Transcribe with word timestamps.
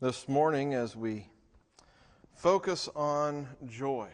this 0.00 0.28
morning 0.28 0.74
as 0.74 0.94
we 0.94 1.26
focus 2.36 2.88
on 2.94 3.48
joy. 3.66 4.08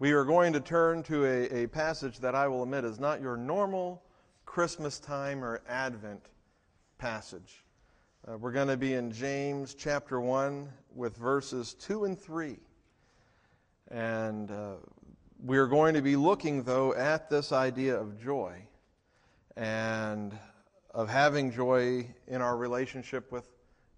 We 0.00 0.10
are 0.10 0.24
going 0.24 0.52
to 0.54 0.60
turn 0.60 1.04
to 1.04 1.24
a, 1.24 1.62
a, 1.62 1.66
passage 1.68 2.18
that 2.18 2.34
I 2.34 2.48
will 2.48 2.64
admit 2.64 2.84
is 2.84 2.98
not 2.98 3.20
your 3.20 3.36
normal 3.36 4.02
Christmas 4.46 4.98
time 4.98 5.44
or 5.44 5.62
Advent 5.68 6.26
passage. 6.98 7.64
Uh, 8.26 8.36
we're 8.36 8.50
going 8.50 8.66
to 8.66 8.76
be 8.76 8.94
in 8.94 9.12
James 9.12 9.74
chapter 9.74 10.20
1 10.20 10.68
with 10.92 11.16
verses 11.16 11.74
2 11.74 12.06
and 12.06 12.18
3. 12.18 12.58
And 13.92 14.50
uh, 14.50 14.72
we 15.40 15.56
are 15.56 15.68
going 15.68 15.94
to 15.94 16.02
be 16.02 16.16
looking, 16.16 16.64
though, 16.64 16.94
at 16.94 17.30
this 17.30 17.52
idea 17.52 17.96
of 17.96 18.20
joy 18.20 18.56
and 19.56 20.36
of 20.92 21.08
having 21.08 21.52
joy 21.52 22.08
in 22.26 22.42
our 22.42 22.56
relationship 22.56 23.30
with 23.30 23.53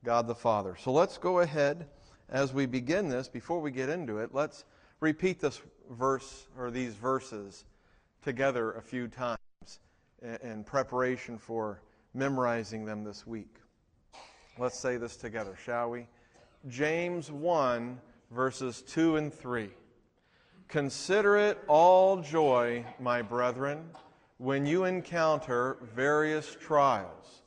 God 0.07 0.29
the 0.29 0.36
Father. 0.36 0.77
So 0.78 0.92
let's 0.92 1.19
go 1.19 1.41
ahead 1.41 1.88
as 2.28 2.55
we 2.55 2.64
begin 2.64 3.09
this, 3.09 3.27
before 3.27 3.60
we 3.60 3.73
get 3.73 3.88
into 3.88 4.19
it, 4.19 4.30
let's 4.33 4.64
repeat 5.01 5.41
this 5.41 5.60
verse 5.91 6.47
or 6.56 6.70
these 6.70 6.95
verses 6.95 7.64
together 8.23 8.74
a 8.74 8.83
few 8.83 9.09
times 9.09 9.38
in 10.45 10.62
preparation 10.62 11.37
for 11.37 11.83
memorizing 12.14 12.84
them 12.84 13.02
this 13.02 13.27
week. 13.27 13.56
Let's 14.59 14.78
say 14.78 14.97
this 14.97 15.16
together, 15.16 15.56
shall 15.64 15.91
we? 15.91 16.06
James 16.69 17.33
1, 17.33 18.00
verses 18.30 18.83
2 18.83 19.16
and 19.16 19.34
3. 19.34 19.70
Consider 20.69 21.36
it 21.36 21.59
all 21.66 22.19
joy, 22.19 22.84
my 23.00 23.23
brethren, 23.23 23.91
when 24.38 24.66
you 24.66 24.84
encounter 24.84 25.78
various 25.97 26.56
trials 26.61 27.42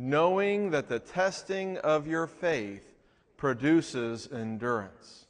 knowing 0.00 0.70
that 0.70 0.88
the 0.88 0.98
testing 0.98 1.76
of 1.78 2.06
your 2.06 2.26
faith 2.26 2.96
produces 3.36 4.26
endurance. 4.32 5.26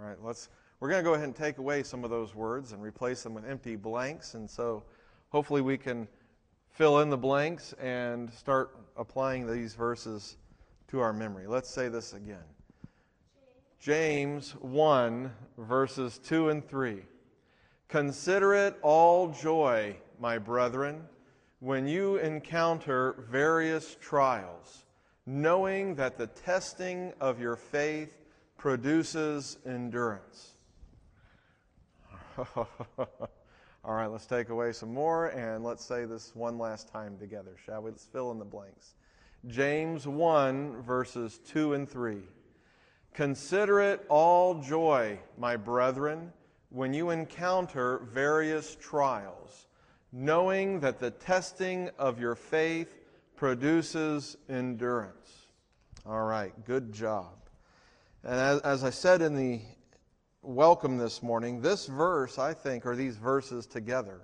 All 0.00 0.06
right, 0.06 0.16
let's 0.22 0.48
we're 0.80 0.88
going 0.88 1.04
to 1.04 1.08
go 1.08 1.14
ahead 1.14 1.26
and 1.26 1.36
take 1.36 1.58
away 1.58 1.82
some 1.82 2.02
of 2.02 2.08
those 2.08 2.34
words 2.34 2.72
and 2.72 2.82
replace 2.82 3.22
them 3.22 3.34
with 3.34 3.44
empty 3.44 3.76
blanks 3.76 4.34
and 4.34 4.48
so 4.48 4.82
hopefully 5.28 5.60
we 5.60 5.76
can 5.76 6.08
fill 6.70 7.00
in 7.00 7.10
the 7.10 7.16
blanks 7.16 7.74
and 7.74 8.32
start 8.32 8.74
applying 8.96 9.46
these 9.46 9.74
verses 9.74 10.38
to 10.88 11.00
our 11.00 11.12
memory. 11.12 11.46
Let's 11.46 11.68
say 11.68 11.88
this 11.88 12.14
again. 12.14 12.44
James 13.80 14.52
1 14.60 15.30
verses 15.58 16.18
2 16.24 16.48
and 16.48 16.66
3. 16.66 17.02
Consider 17.88 18.54
it 18.54 18.78
all 18.80 19.28
joy, 19.28 19.94
my 20.18 20.38
brethren, 20.38 21.02
when 21.64 21.88
you 21.88 22.16
encounter 22.16 23.24
various 23.30 23.96
trials, 23.98 24.84
knowing 25.24 25.94
that 25.94 26.18
the 26.18 26.26
testing 26.26 27.10
of 27.22 27.40
your 27.40 27.56
faith 27.56 28.18
produces 28.58 29.56
endurance. 29.64 30.50
All 32.58 33.94
right, 33.94 34.08
let's 34.08 34.26
take 34.26 34.50
away 34.50 34.72
some 34.72 34.92
more 34.92 35.28
and 35.28 35.64
let's 35.64 35.82
say 35.82 36.04
this 36.04 36.34
one 36.34 36.58
last 36.58 36.92
time 36.92 37.16
together, 37.16 37.56
shall 37.64 37.80
we? 37.80 37.92
Let's 37.92 38.04
fill 38.04 38.30
in 38.30 38.38
the 38.38 38.44
blanks. 38.44 38.92
James 39.48 40.06
1, 40.06 40.82
verses 40.82 41.40
2 41.48 41.72
and 41.72 41.88
3. 41.88 42.18
Consider 43.14 43.80
it 43.80 44.04
all 44.10 44.60
joy, 44.60 45.18
my 45.38 45.56
brethren, 45.56 46.30
when 46.68 46.92
you 46.92 47.08
encounter 47.08 48.00
various 48.12 48.76
trials 48.78 49.64
knowing 50.16 50.78
that 50.78 51.00
the 51.00 51.10
testing 51.10 51.90
of 51.98 52.20
your 52.20 52.36
faith 52.36 52.94
produces 53.34 54.36
endurance. 54.48 55.48
All 56.06 56.22
right, 56.22 56.52
good 56.64 56.92
job. 56.92 57.34
And 58.22 58.34
as, 58.34 58.60
as, 58.60 58.84
I 58.84 58.90
said 58.90 59.22
in 59.22 59.34
the 59.34 59.60
welcome 60.40 60.98
this 60.98 61.20
morning, 61.20 61.60
this 61.60 61.86
verse, 61.86 62.38
I 62.38 62.54
think, 62.54 62.86
or 62.86 62.94
these 62.94 63.16
verses 63.16 63.66
together. 63.66 64.20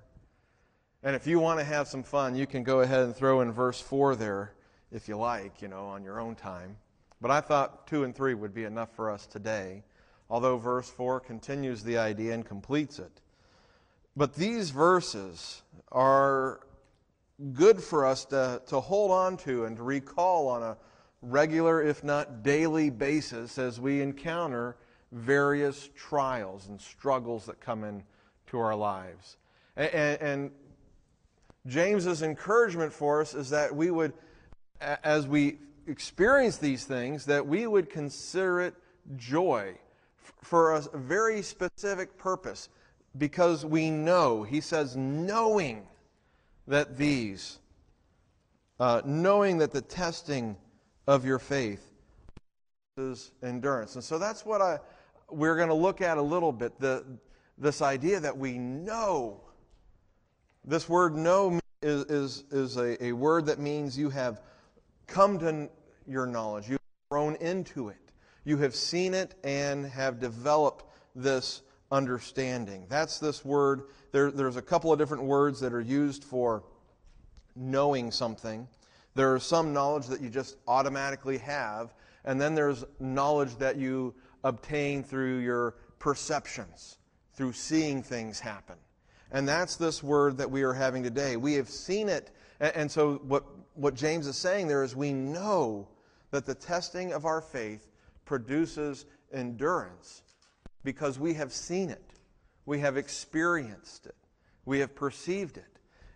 And 1.03 1.17
if 1.17 1.27
you 1.27 1.41
want 1.41 1.59
to 1.59 1.65
have 1.65 1.89
some 1.89 2.05
fun, 2.05 2.37
you 2.37 2.47
can 2.47 2.63
go 2.63 2.83
ahead 2.83 3.03
and 3.03 3.17
throw 3.17 3.41
in 3.41 3.51
verse 3.51 3.81
4 3.81 4.15
there 4.15 4.55
if 4.93 5.09
you 5.09 5.17
like, 5.17 5.61
you 5.61 5.67
know, 5.67 5.87
on 5.87 6.05
your 6.05 6.21
own 6.21 6.37
time. 6.37 6.77
But 7.21 7.33
I 7.33 7.41
thought 7.41 7.89
2 7.89 8.05
and 8.05 8.15
3 8.15 8.35
would 8.35 8.55
be 8.55 8.63
enough 8.63 8.95
for 8.95 9.11
us 9.11 9.27
today, 9.27 9.83
although 10.31 10.57
verse 10.57 10.89
4 10.89 11.19
continues 11.19 11.83
the 11.83 11.99
idea 11.99 12.33
and 12.33 12.47
completes 12.47 13.01
it. 13.01 13.21
But 14.17 14.35
these 14.35 14.71
verses 14.71 15.63
are 15.93 16.61
good 17.53 17.83
for 17.83 18.05
us 18.05 18.25
to, 18.27 18.61
to 18.67 18.81
hold 18.81 19.11
on 19.11 19.37
to 19.39 19.65
and 19.65 19.77
to 19.77 19.83
recall 19.83 20.49
on 20.49 20.63
a 20.63 20.77
regular, 21.23 21.83
if 21.83 22.03
not 22.03 22.43
daily 22.43 22.91
basis 22.91 23.59
as 23.59 23.81
we 23.81 24.01
encounter 24.01 24.77
various 25.13 25.89
trials 25.97 26.69
and 26.69 26.81
struggles 26.81 27.47
that 27.47 27.61
come 27.61 27.85
into 27.85 28.59
our 28.59 28.75
lives. 28.75 29.37
And, 29.77 29.95
and, 29.95 30.21
and 30.23 30.51
James's 31.67 32.23
encouragement 32.23 32.93
for 32.93 33.21
us 33.21 33.35
is 33.35 33.51
that 33.51 33.75
we 33.75 33.91
would, 33.91 34.13
as 34.81 35.27
we 35.27 35.59
experience 35.87 36.57
these 36.57 36.85
things, 36.85 37.27
that 37.27 37.47
we 37.47 37.67
would 37.67 37.91
consider 37.91 38.61
it 38.61 38.75
joy 39.17 39.75
for 40.43 40.75
a 40.75 40.81
very 40.95 41.43
specific 41.43 42.17
purpose 42.17 42.69
because 43.19 43.65
we 43.65 43.91
know, 43.91 44.43
he 44.43 44.61
says, 44.61 44.97
knowing 44.97 45.87
that 46.67 46.97
these, 46.97 47.59
uh, 48.79 49.03
knowing 49.05 49.59
that 49.59 49.73
the 49.73 49.81
testing 49.81 50.57
of 51.07 51.25
your 51.25 51.39
faith 51.39 51.85
is 52.97 53.33
endurance. 53.43 53.95
And 53.95 54.05
so 54.05 54.19
that's 54.19 54.45
what 54.45 54.61
I, 54.61 54.79
we're 55.31 55.57
going 55.57 55.69
to 55.69 55.75
look 55.75 56.01
at 56.01 56.19
a 56.19 56.23
little 56.23 56.53
bit 56.53 56.79
the, 56.79 57.05
this 57.59 57.83
idea 57.83 58.21
that 58.21 58.37
we 58.37 58.59
know. 58.59 59.41
This 60.65 60.89
word 60.89 61.17
know 61.17 61.59
is, 61.83 62.05
is, 62.05 62.45
is 62.51 62.77
a, 62.77 63.03
a 63.05 63.13
word 63.13 63.47
that 63.47 63.59
means 63.59 63.99
you 63.99 64.11
have 64.11 64.41
come 65.07 65.39
to 65.41 65.69
your 66.07 66.27
knowledge, 66.27 66.69
you've 66.69 66.79
grown 67.11 67.37
into 67.37 67.89
it, 67.89 68.13
you 68.45 68.59
have 68.59 68.75
seen 68.75 69.15
it 69.15 69.35
and 69.43 69.87
have 69.87 70.21
developed 70.21 70.85
this 71.15 71.63
understanding. 71.91 72.87
That's 72.89 73.19
this 73.19 73.45
word. 73.45 73.83
There, 74.13 74.31
there's 74.31 74.57
a 74.57 74.63
couple 74.63 74.93
of 74.93 74.99
different 74.99 75.25
words 75.25 75.61
that 75.61 75.73
are 75.73 75.81
used 75.81 76.25
for 76.25 76.63
knowing 77.57 78.11
something. 78.11 78.69
There 79.15 79.35
is 79.37 79.43
some 79.43 79.73
knowledge 79.73 80.07
that 80.07 80.21
you 80.21 80.29
just 80.29 80.57
automatically 80.69 81.39
have, 81.39 81.95
and 82.25 82.41
then 82.41 82.55
there's 82.55 82.85
knowledge 83.01 83.57
that 83.57 83.77
you 83.77 84.15
obtain 84.45 85.03
through 85.03 85.39
your 85.39 85.75
perceptions, 85.99 86.99
through 87.35 87.53
seeing 87.53 88.03
things 88.03 88.39
happen. 88.39 88.77
And 89.33 89.47
that's 89.47 89.77
this 89.77 90.03
word 90.03 90.39
that 90.39 90.51
we 90.51 90.63
are 90.63 90.73
having 90.73 91.03
today. 91.03 91.37
We 91.37 91.55
have 91.55 91.69
seen 91.69 92.09
it. 92.09 92.31
And 92.61 92.91
so, 92.91 93.15
what, 93.27 93.45
what 93.75 93.95
James 93.95 94.27
is 94.27 94.37
saying 94.37 94.69
there 94.69 94.83
is 94.83 94.95
we 94.95 95.13
know 95.13 95.89
that 96.31 96.47
the 96.47 96.55
testing 96.55 97.13
of 97.13 97.25
our 97.25 97.41
faith 97.41 97.89
produces 98.25 99.07
endurance 99.33 100.23
because 100.85 101.19
we 101.19 101.35
have 101.35 101.53
seen 101.53 101.91
it, 101.91 102.15
we 102.67 102.81
have 102.81 102.97
experienced 102.97 104.07
it, 104.07 104.17
we 104.65 104.79
have 104.81 104.95
perceived 104.95 105.57
it. 105.57 105.65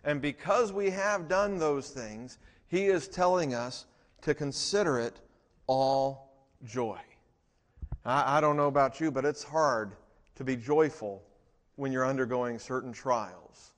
And 0.03 0.21
because 0.21 0.71
we 0.71 0.91
have 0.91 1.27
done 1.27 1.57
those 1.57 1.89
things, 1.89 2.37
he 2.67 2.85
is 2.85 3.07
telling 3.07 3.53
us 3.53 3.85
to 4.21 4.33
consider 4.33 4.99
it 4.99 5.19
all 5.67 6.31
joy. 6.63 6.99
I, 8.05 8.37
I, 8.37 8.41
don't 8.41 8.55
know 8.55 8.67
about 8.67 8.99
you, 8.99 9.11
but 9.11 9.25
it's 9.25 9.43
hard 9.43 9.93
to 10.35 10.43
be 10.43 10.55
joyful 10.55 11.23
when 11.75 11.91
you're 11.91 12.05
undergoing 12.05 12.59
certain 12.59 12.93
trials. 12.93 13.71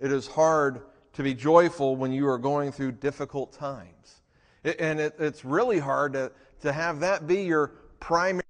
It 0.00 0.12
is 0.12 0.26
hard 0.26 0.82
to 1.14 1.22
be 1.22 1.32
joyful 1.32 1.96
when 1.96 2.12
you 2.12 2.28
are 2.28 2.38
going 2.38 2.72
through 2.72 2.92
difficult 2.92 3.52
times. 3.52 4.22
It, 4.64 4.80
and 4.80 5.00
it, 5.00 5.14
it's 5.18 5.44
really 5.44 5.78
hard 5.78 6.12
to, 6.14 6.32
to 6.62 6.72
have 6.72 7.00
that 7.00 7.26
be 7.26 7.42
your 7.42 7.68
primary 8.00 8.42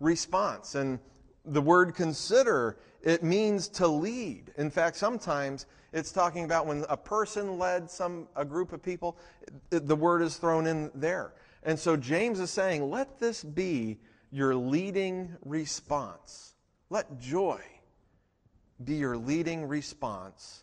response. 0.00 0.74
And 0.74 0.98
the 1.44 1.62
word 1.62 1.94
consider, 1.94 2.78
it 3.02 3.22
means 3.22 3.68
to 3.68 3.86
lead. 3.86 4.52
In 4.56 4.70
fact, 4.70 4.96
sometimes 4.96 5.66
it's 5.92 6.12
talking 6.12 6.44
about 6.44 6.66
when 6.66 6.84
a 6.88 6.96
person 6.96 7.58
led 7.58 7.90
some 7.90 8.28
a 8.36 8.44
group 8.44 8.72
of 8.72 8.82
people, 8.82 9.16
the 9.70 9.96
word 9.96 10.22
is 10.22 10.36
thrown 10.36 10.66
in 10.66 10.90
there. 10.94 11.32
And 11.62 11.78
so 11.78 11.96
James 11.96 12.38
is 12.38 12.50
saying, 12.50 12.90
let 12.90 13.18
this 13.18 13.42
be 13.42 13.98
your 14.30 14.54
leading 14.54 15.34
response. 15.44 16.54
Let 16.90 17.18
joy 17.18 17.60
be 18.84 18.96
your 18.96 19.16
leading 19.16 19.66
response 19.66 20.62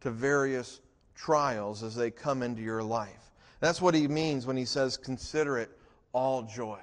to 0.00 0.10
various 0.10 0.80
trials 1.14 1.82
as 1.82 1.94
they 1.94 2.10
come 2.10 2.42
into 2.42 2.60
your 2.60 2.82
life. 2.82 3.30
That's 3.60 3.80
what 3.80 3.94
he 3.94 4.08
means 4.08 4.46
when 4.46 4.56
he 4.56 4.64
says, 4.64 4.96
consider 4.96 5.58
it 5.58 5.70
all 6.12 6.42
joy. 6.42 6.80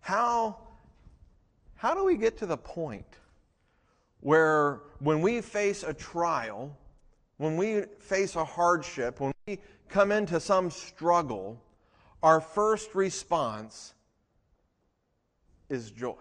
How, 0.00 0.58
how 1.76 1.94
do 1.94 2.04
we 2.04 2.16
get 2.16 2.38
to 2.38 2.46
the 2.46 2.56
point 2.56 3.06
where 4.20 4.80
when 4.98 5.20
we 5.20 5.40
face 5.40 5.82
a 5.82 5.94
trial, 5.94 6.76
when 7.36 7.56
we 7.56 7.82
face 8.00 8.36
a 8.36 8.44
hardship, 8.44 9.20
when 9.20 9.32
we 9.46 9.58
come 9.88 10.12
into 10.12 10.40
some 10.40 10.70
struggle, 10.70 11.62
our 12.22 12.40
first 12.40 12.94
response 12.94 13.94
is 15.68 15.90
joy. 15.90 16.16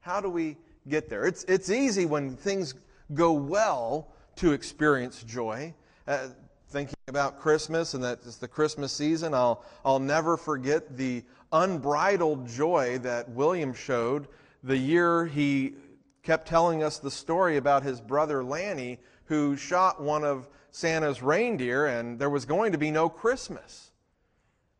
How 0.00 0.20
do 0.20 0.30
we 0.30 0.56
get 0.88 1.08
there? 1.08 1.26
It's, 1.26 1.44
it's 1.44 1.70
easy 1.70 2.06
when 2.06 2.36
things 2.36 2.74
go 3.12 3.32
well 3.32 4.08
to 4.36 4.52
experience 4.52 5.22
joy. 5.22 5.74
Uh, 6.06 6.28
thinking 6.68 6.96
about 7.08 7.40
Christmas 7.40 7.94
and 7.94 8.02
that 8.02 8.20
it's 8.24 8.36
the 8.36 8.48
Christmas 8.48 8.92
season, 8.92 9.34
I'll, 9.34 9.64
I'll 9.84 9.98
never 9.98 10.36
forget 10.36 10.96
the 10.96 11.22
unbridled 11.62 12.46
joy 12.46 12.98
that 12.98 13.28
William 13.30 13.72
showed 13.72 14.28
the 14.62 14.76
year 14.76 15.26
he 15.26 15.74
kept 16.22 16.48
telling 16.48 16.82
us 16.82 16.98
the 16.98 17.10
story 17.10 17.56
about 17.56 17.82
his 17.82 18.00
brother 18.00 18.42
Lanny, 18.42 18.98
who 19.26 19.56
shot 19.56 20.02
one 20.02 20.24
of 20.24 20.48
Santa's 20.70 21.22
reindeer, 21.22 21.86
and 21.86 22.18
there 22.18 22.30
was 22.30 22.44
going 22.44 22.72
to 22.72 22.78
be 22.78 22.90
no 22.90 23.08
Christmas. 23.08 23.90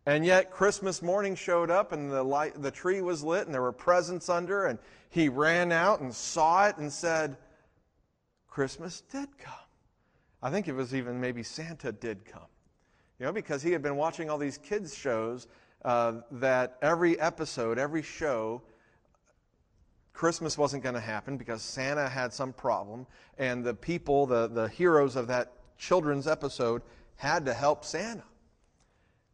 And 0.04 0.24
yet, 0.24 0.50
Christmas 0.50 1.02
morning 1.02 1.34
showed 1.34 1.70
up, 1.70 1.92
and 1.92 2.10
the, 2.10 2.22
light, 2.22 2.60
the 2.60 2.70
tree 2.70 3.00
was 3.00 3.24
lit, 3.24 3.46
and 3.46 3.54
there 3.54 3.62
were 3.62 3.72
presents 3.72 4.28
under, 4.28 4.66
and 4.66 4.78
he 5.08 5.28
ran 5.28 5.72
out 5.72 6.00
and 6.00 6.14
saw 6.14 6.66
it 6.66 6.76
and 6.76 6.92
said, 6.92 7.36
Christmas 8.48 9.02
did 9.10 9.38
come. 9.38 9.54
I 10.42 10.50
think 10.50 10.68
it 10.68 10.74
was 10.74 10.94
even 10.94 11.20
maybe 11.20 11.42
Santa 11.42 11.92
did 11.92 12.24
come. 12.24 12.42
You 13.18 13.26
know, 13.26 13.32
because 13.32 13.62
he 13.62 13.72
had 13.72 13.82
been 13.82 13.96
watching 13.96 14.28
all 14.28 14.38
these 14.38 14.58
kids' 14.58 14.94
shows 14.94 15.46
uh, 15.84 16.14
that 16.32 16.76
every 16.82 17.18
episode, 17.20 17.78
every 17.78 18.02
show, 18.02 18.62
Christmas 20.12 20.56
wasn't 20.56 20.82
going 20.82 20.94
to 20.94 21.00
happen 21.00 21.36
because 21.36 21.62
Santa 21.62 22.08
had 22.08 22.32
some 22.32 22.52
problem, 22.52 23.06
and 23.38 23.62
the 23.62 23.74
people, 23.74 24.26
the, 24.26 24.48
the 24.48 24.68
heroes 24.68 25.14
of 25.14 25.26
that 25.28 25.52
children's 25.78 26.26
episode, 26.26 26.82
had 27.16 27.44
to 27.46 27.54
help 27.54 27.84
Santa. 27.84 28.24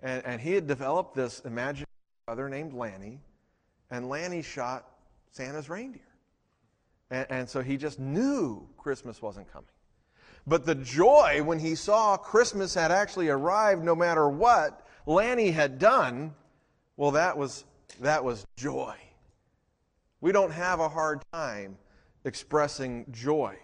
And, 0.02 0.24
and 0.26 0.40
he 0.40 0.52
had 0.52 0.66
developed 0.66 1.14
this 1.14 1.40
imaginary 1.40 1.86
brother 2.26 2.48
named 2.48 2.74
Lanny, 2.74 3.20
and 3.90 4.08
Lanny 4.08 4.42
shot 4.42 4.88
Santa's 5.30 5.68
reindeer. 5.68 6.02
And, 7.10 7.26
and 7.30 7.48
so 7.48 7.62
he 7.62 7.76
just 7.76 8.00
knew 8.00 8.68
Christmas 8.76 9.22
wasn't 9.22 9.52
coming. 9.52 9.68
But 10.46 10.66
the 10.66 10.74
joy 10.74 11.42
when 11.44 11.60
he 11.60 11.76
saw 11.76 12.16
Christmas 12.16 12.74
had 12.74 12.90
actually 12.90 13.28
arrived 13.28 13.84
no 13.84 13.94
matter 13.94 14.28
what 14.28 14.84
Lanny 15.06 15.50
had 15.50 15.78
done, 15.78 16.34
well, 16.96 17.12
that 17.12 17.36
was, 17.36 17.64
that 18.00 18.24
was 18.24 18.46
joy. 18.56 18.96
We 20.20 20.32
don't 20.32 20.52
have 20.52 20.80
a 20.80 20.88
hard 20.88 21.22
time 21.32 21.76
expressing 22.24 23.06
joy 23.10 23.56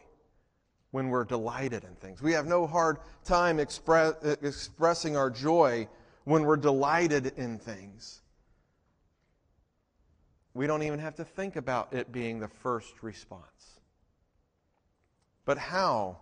when 0.90 1.08
we're 1.08 1.24
delighted 1.24 1.84
in 1.84 1.94
things. 1.96 2.22
We 2.22 2.32
have 2.32 2.46
no 2.46 2.66
hard 2.66 2.98
time 3.24 3.60
express, 3.60 4.14
expressing 4.42 5.16
our 5.16 5.30
joy 5.30 5.88
when 6.24 6.44
we're 6.44 6.56
delighted 6.56 7.32
in 7.36 7.58
things. 7.58 8.22
We 10.54 10.66
don't 10.66 10.82
even 10.82 10.98
have 10.98 11.14
to 11.16 11.24
think 11.24 11.56
about 11.56 11.92
it 11.92 12.10
being 12.10 12.40
the 12.40 12.48
first 12.48 13.02
response. 13.02 13.80
But 15.44 15.58
how? 15.58 16.18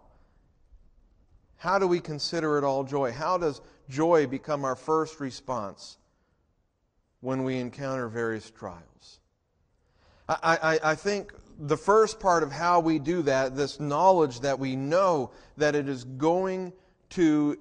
How 1.67 1.81
do 1.81 1.89
we 1.89 1.99
consider 1.99 2.59
it 2.59 2.63
all 2.63 2.85
joy? 2.85 3.11
How 3.11 3.39
does 3.39 3.61
joy 3.89 4.29
become 4.29 4.65
our 4.65 4.77
first 4.77 5.19
response 5.19 5.99
when 7.23 7.43
we 7.43 7.57
encounter 7.57 8.07
various 8.07 8.49
trials? 8.53 9.19
I, 10.29 10.59
I, 10.63 10.91
I, 10.93 10.95
think 10.95 11.33
the 11.59 11.77
first 11.77 12.21
part 12.21 12.45
of 12.45 12.53
how 12.53 12.79
we 12.79 13.01
do 13.01 13.21
that, 13.23 13.57
this 13.57 13.81
knowledge 13.81 14.39
that 14.43 14.61
we 14.61 14.77
know 14.77 15.33
that 15.57 15.75
it 15.75 15.89
is 15.89 16.05
going 16.05 16.73
to 17.11 17.59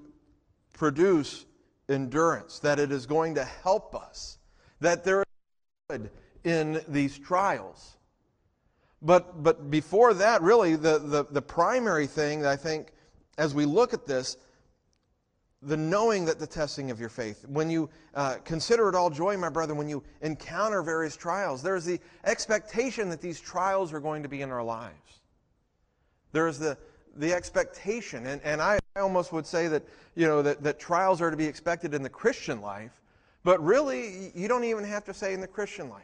produce 0.71 1.47
endurance, 1.89 2.59
that 2.59 2.77
it 2.77 2.91
is 2.91 3.07
going 3.07 3.33
to 3.33 3.43
help 3.43 3.95
us, 3.95 4.37
that 4.81 5.03
there 5.03 5.21
is 5.21 5.25
good 5.89 6.11
in 6.43 6.79
these 6.87 7.17
trials. 7.17 7.97
But, 9.01 9.41
but 9.41 9.71
before 9.71 10.13
that, 10.13 10.43
really, 10.43 10.75
the, 10.75 10.99
the, 10.99 11.25
the 11.31 11.41
primary 11.41 12.05
thing 12.05 12.45
I 12.45 12.55
think 12.55 12.91
as 13.37 13.53
we 13.53 13.65
look 13.65 13.93
at 13.93 14.05
this, 14.05 14.37
the 15.61 15.77
knowing 15.77 16.25
that 16.25 16.37
the 16.37 16.47
testing 16.47 16.91
of 16.91 16.99
your 16.99 17.09
faith, 17.09 17.43
when 17.47 17.69
you 17.69 17.89
uh, 18.13 18.35
consider 18.45 18.87
it 18.87 18.95
all 18.95 19.09
joy, 19.09 19.35
my 19.35 19.49
brother, 19.49 19.73
when 19.73 19.89
you 19.89 20.03
encounter 20.21 20.83
various 20.83 21.17
trials, 21.17 21.63
there's 21.63 21.85
the 21.85 21.99
expectation 22.23 23.09
that 23.09 23.19
these 23.19 23.39
trials 23.39 23.91
are 23.91 23.99
going 23.99 24.21
to 24.23 24.29
be 24.29 24.41
in 24.41 24.51
our 24.51 24.63
lives. 24.63 25.21
There's 26.31 26.59
the, 26.59 26.77
the 27.15 27.33
expectation, 27.33 28.27
and, 28.27 28.41
and 28.43 28.61
I, 28.61 28.77
I 28.95 28.99
almost 28.99 29.33
would 29.33 29.47
say 29.47 29.67
that, 29.69 29.83
you 30.15 30.27
know, 30.27 30.41
that, 30.43 30.61
that 30.63 30.79
trials 30.79 31.21
are 31.21 31.31
to 31.31 31.37
be 31.37 31.45
expected 31.45 31.93
in 31.93 32.03
the 32.03 32.09
Christian 32.09 32.61
life, 32.61 33.01
but 33.43 33.63
really, 33.63 34.31
you 34.35 34.47
don't 34.47 34.63
even 34.65 34.83
have 34.83 35.05
to 35.05 35.13
say 35.13 35.33
in 35.33 35.41
the 35.41 35.47
Christian 35.47 35.89
life. 35.89 36.03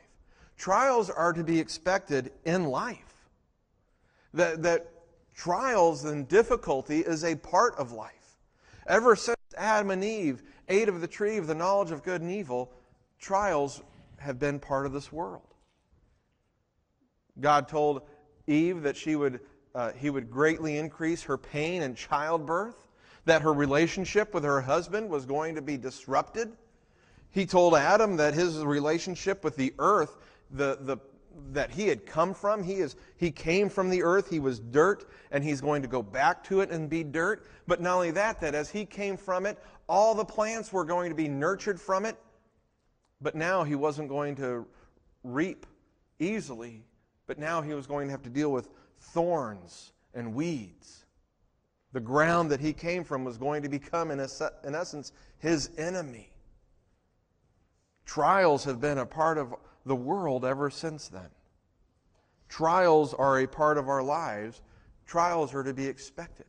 Trials 0.58 1.10
are 1.10 1.34
to 1.34 1.44
be 1.44 1.60
expected 1.60 2.32
in 2.46 2.66
life. 2.66 3.30
That, 4.34 4.64
that 4.64 4.91
trials 5.42 6.06
and 6.06 6.28
difficulty 6.28 7.00
is 7.00 7.24
a 7.24 7.36
part 7.36 7.74
of 7.78 7.92
life. 7.92 8.38
Ever 8.86 9.16
since 9.16 9.40
Adam 9.58 9.90
and 9.90 10.04
Eve 10.04 10.44
ate 10.70 10.88
of 10.88 11.02
the 11.02 11.08
tree 11.08 11.38
of 11.38 11.48
the 11.48 11.56
knowledge 11.56 11.90
of 11.90 12.04
good 12.04 12.22
and 12.22 12.30
evil, 12.30 12.72
trials 13.20 13.82
have 14.18 14.38
been 14.38 14.60
part 14.60 14.86
of 14.86 14.94
this 14.94 15.12
world. 15.12 15.56
God 17.40 17.68
told 17.68 18.04
Eve 18.46 18.84
that 18.84 18.96
she 18.96 19.16
would, 19.16 19.40
uh, 19.74 19.94
he 19.94 20.12
would 20.12 20.30
greatly 20.30 20.78
increase 20.78 21.24
her 21.24 21.40
pain 21.40 21.82
in 21.82 21.96
childbirth, 21.96 22.86
that 23.26 23.42
her 23.42 23.54
relationship 23.54 24.36
with 24.36 24.44
her 24.44 24.62
husband 24.62 25.10
was 25.10 25.26
going 25.26 25.56
to 25.56 25.62
be 25.62 25.76
disrupted. 25.76 26.52
He 27.32 27.48
told 27.48 27.74
Adam 27.74 28.16
that 28.18 28.36
his 28.36 28.60
relationship 28.60 29.44
with 29.44 29.56
the 29.56 29.74
earth, 29.80 30.18
the, 30.52 30.78
the, 30.82 30.98
that 31.52 31.72
he 31.72 31.88
had 31.88 32.06
come 32.06 32.34
from. 32.34 32.64
He, 32.64 32.76
is, 32.76 32.96
he 33.18 33.32
came 33.32 33.70
from 33.70 33.90
the 33.90 34.04
earth, 34.04 34.30
he 34.30 34.40
was 34.40 34.60
dirt, 34.60 35.10
and 35.32 35.44
he's 35.44 35.62
going 35.62 35.82
to 35.82 35.88
go 35.88 36.02
back 36.02 36.44
to 36.46 36.62
it 36.62 36.72
and 36.72 36.90
be 36.90 37.04
dirt. 37.04 37.46
But 37.68 37.82
not 37.82 37.96
only 37.96 38.12
that, 38.12 38.40
that 38.42 38.56
as 38.56 38.70
he 38.70 38.86
came 38.86 39.18
from 39.18 39.46
it, 39.46 39.58
all 39.88 40.16
the 40.16 40.26
plants 40.26 40.72
were 40.72 40.86
going 40.86 41.10
to 41.10 41.16
be 41.16 41.28
nurtured 41.28 41.80
from 41.80 42.06
it. 42.06 42.18
But 43.22 43.36
now 43.36 43.64
he 43.64 43.76
wasn't 43.76 44.10
going 44.10 44.36
to 44.38 44.66
reap 45.24 45.66
easily, 46.20 46.84
but 47.28 47.38
now 47.38 47.62
he 47.62 47.74
was 47.74 47.88
going 47.88 48.08
to 48.08 48.12
have 48.12 48.24
to 48.24 48.30
deal 48.30 48.52
with 48.52 48.70
thorns 49.00 49.92
and 50.14 50.34
weeds. 50.34 51.06
The 51.94 52.00
ground 52.00 52.50
that 52.52 52.60
he 52.60 52.74
came 52.74 53.04
from 53.04 53.26
was 53.26 53.38
going 53.38 53.64
to 53.64 53.70
become, 53.70 54.12
in, 54.12 54.20
in 54.20 54.76
essence, 54.76 55.12
his 55.40 55.70
enemy. 55.78 56.32
Trials 58.06 58.64
have 58.64 58.80
been 58.80 58.98
a 58.98 59.06
part 59.06 59.38
of 59.38 59.54
the 59.86 59.96
world 59.96 60.46
ever 60.46 60.70
since 60.70 61.08
then. 61.08 61.30
Trials 62.50 63.14
are 63.14 63.40
a 63.40 63.48
part 63.48 63.78
of 63.78 63.88
our 63.88 64.04
lives, 64.04 64.62
trials 65.06 65.54
are 65.54 65.64
to 65.64 65.74
be 65.74 65.88
expected. 65.88 66.46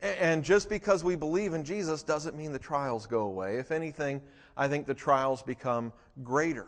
And 0.00 0.44
just 0.44 0.68
because 0.68 1.02
we 1.02 1.16
believe 1.16 1.54
in 1.54 1.64
Jesus 1.64 2.02
doesn't 2.02 2.36
mean 2.36 2.52
the 2.52 2.58
trials 2.58 3.06
go 3.06 3.20
away. 3.20 3.56
If 3.56 3.70
anything, 3.70 4.20
I 4.54 4.68
think 4.68 4.86
the 4.86 4.94
trials 4.94 5.42
become 5.42 5.92
greater. 6.22 6.66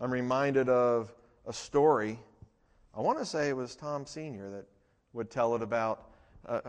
I'm 0.00 0.10
reminded 0.10 0.68
of 0.68 1.14
a 1.46 1.52
story. 1.52 2.18
I 2.92 3.00
want 3.00 3.18
to 3.18 3.24
say 3.24 3.48
it 3.48 3.56
was 3.56 3.76
Tom 3.76 4.04
Sr. 4.04 4.50
that 4.50 4.64
would 5.12 5.30
tell 5.30 5.54
it 5.54 5.62
about. 5.62 6.10
Uh, 6.44 6.60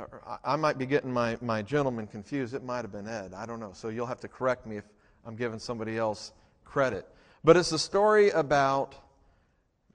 I 0.44 0.56
might 0.56 0.77
be 0.77 0.86
getting 0.86 1.12
my, 1.12 1.38
my 1.42 1.62
gentleman 1.62 2.06
confused. 2.06 2.54
It 2.54 2.63
might 2.63 2.84
have 2.84 2.92
been 2.92 3.08
Ed. 3.08 3.34
I 3.34 3.46
don't 3.46 3.60
know. 3.60 3.72
So 3.74 3.89
you'll 3.89 4.06
have 4.06 4.22
to 4.22 4.27
correct 4.27 4.68
me 4.68 4.77
if 4.77 4.86
I'm 5.25 5.36
giving 5.36 5.60
somebody 5.60 5.98
else 5.98 6.32
credit. 6.68 7.08
But 7.44 7.58
it's 7.58 7.72
a 7.72 7.80
story 7.80 8.30
about 8.30 8.96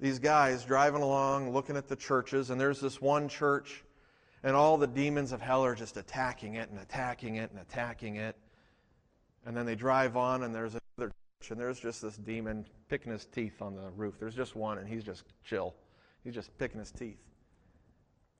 these 0.00 0.18
guys 0.18 0.64
driving 0.64 1.02
along, 1.02 1.52
looking 1.52 1.76
at 1.76 1.86
the 1.86 1.96
churches, 1.96 2.50
and 2.50 2.60
there's 2.60 2.80
this 2.80 3.00
one 3.00 3.28
church, 3.28 3.84
and 4.42 4.56
all 4.56 4.76
the 4.76 4.86
demons 4.86 5.32
of 5.32 5.40
hell 5.40 5.64
are 5.64 5.74
just 5.74 5.96
attacking 5.96 6.54
it 6.54 6.70
and 6.70 6.80
attacking 6.80 7.36
it 7.36 7.50
and 7.50 7.60
attacking 7.60 8.16
it. 8.16 8.36
And 9.46 9.56
then 9.56 9.66
they 9.66 9.76
drive 9.76 10.16
on, 10.16 10.42
and 10.42 10.54
there's 10.54 10.72
another 10.72 11.12
church, 11.40 11.50
and 11.50 11.60
there's 11.60 11.78
just 11.78 12.02
this 12.02 12.16
demon 12.16 12.64
picking 12.88 13.12
his 13.12 13.26
teeth 13.26 13.62
on 13.62 13.76
the 13.76 13.90
roof. 13.90 14.14
There's 14.18 14.34
just 14.34 14.56
one, 14.56 14.78
and 14.78 14.88
he's 14.88 15.04
just 15.04 15.24
chill. 15.44 15.74
He's 16.24 16.34
just 16.34 16.56
picking 16.58 16.80
his 16.80 16.90
teeth. 16.90 17.20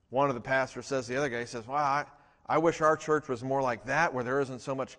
One 0.09 0.29
of 0.29 0.35
the 0.35 0.41
pastors 0.41 0.85
says, 0.85 1.07
the 1.07 1.17
other 1.17 1.29
guy 1.29 1.45
says, 1.45 1.67
Well, 1.67 1.77
I, 1.77 2.05
I 2.45 2.57
wish 2.57 2.81
our 2.81 2.97
church 2.97 3.29
was 3.29 3.43
more 3.43 3.61
like 3.61 3.85
that, 3.85 4.13
where 4.13 4.23
there 4.23 4.41
isn't 4.41 4.59
so 4.59 4.75
much 4.75 4.97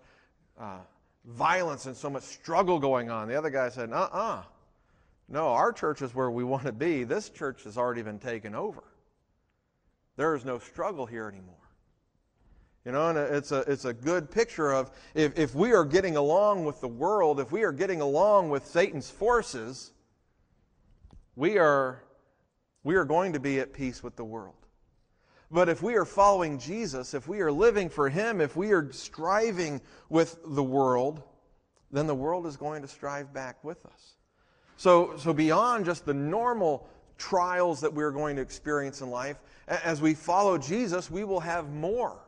uh, 0.59 0.79
violence 1.27 1.85
and 1.85 1.95
so 1.95 2.09
much 2.09 2.23
struggle 2.23 2.79
going 2.79 3.09
on. 3.09 3.27
The 3.27 3.35
other 3.35 3.49
guy 3.49 3.69
said, 3.69 3.91
uh 3.91 4.09
uh-uh. 4.11 4.19
uh 4.19 4.43
No, 5.27 5.47
our 5.49 5.71
church 5.71 6.01
is 6.01 6.13
where 6.13 6.29
we 6.31 6.43
want 6.43 6.63
to 6.63 6.71
be. 6.71 7.03
This 7.03 7.29
church 7.29 7.63
has 7.63 7.77
already 7.77 8.01
been 8.01 8.19
taken 8.19 8.55
over. 8.55 8.83
There 10.17 10.35
is 10.35 10.45
no 10.45 10.59
struggle 10.59 11.05
here 11.05 11.27
anymore. 11.27 11.55
You 12.85 12.91
know, 12.91 13.09
and 13.09 13.17
it's 13.17 13.51
a, 13.51 13.61
it's 13.61 13.85
a 13.85 13.93
good 13.93 14.29
picture 14.29 14.71
of 14.71 14.91
if, 15.15 15.37
if 15.37 15.55
we 15.55 15.73
are 15.73 15.83
getting 15.83 16.17
along 16.17 16.65
with 16.65 16.81
the 16.81 16.87
world, 16.87 17.39
if 17.39 17.51
we 17.51 17.63
are 17.63 17.71
getting 17.71 17.99
along 17.99 18.49
with 18.49 18.67
Satan's 18.67 19.09
forces, 19.09 19.91
we 21.35 21.57
are, 21.57 22.03
we 22.83 22.95
are 22.95 23.03
going 23.03 23.33
to 23.33 23.39
be 23.39 23.59
at 23.59 23.73
peace 23.73 24.03
with 24.03 24.15
the 24.15 24.23
world. 24.23 24.64
But 25.51 25.69
if 25.69 25.83
we 25.83 25.95
are 25.95 26.05
following 26.05 26.59
Jesus, 26.59 27.13
if 27.13 27.27
we 27.27 27.41
are 27.41 27.51
living 27.51 27.89
for 27.89 28.09
Him, 28.09 28.41
if 28.41 28.55
we 28.55 28.71
are 28.71 28.91
striving 28.91 29.81
with 30.09 30.37
the 30.45 30.63
world, 30.63 31.21
then 31.91 32.07
the 32.07 32.15
world 32.15 32.45
is 32.45 32.57
going 32.57 32.81
to 32.81 32.87
strive 32.87 33.33
back 33.33 33.63
with 33.63 33.85
us. 33.85 34.15
So, 34.77 35.15
so 35.17 35.33
beyond 35.33 35.85
just 35.85 36.05
the 36.05 36.13
normal 36.13 36.87
trials 37.17 37.81
that 37.81 37.93
we're 37.93 38.11
going 38.11 38.35
to 38.35 38.41
experience 38.41 39.01
in 39.01 39.09
life, 39.09 39.37
as 39.67 40.01
we 40.01 40.13
follow 40.13 40.57
Jesus, 40.57 41.09
we 41.09 41.23
will 41.23 41.39
have 41.39 41.69
more 41.69 42.19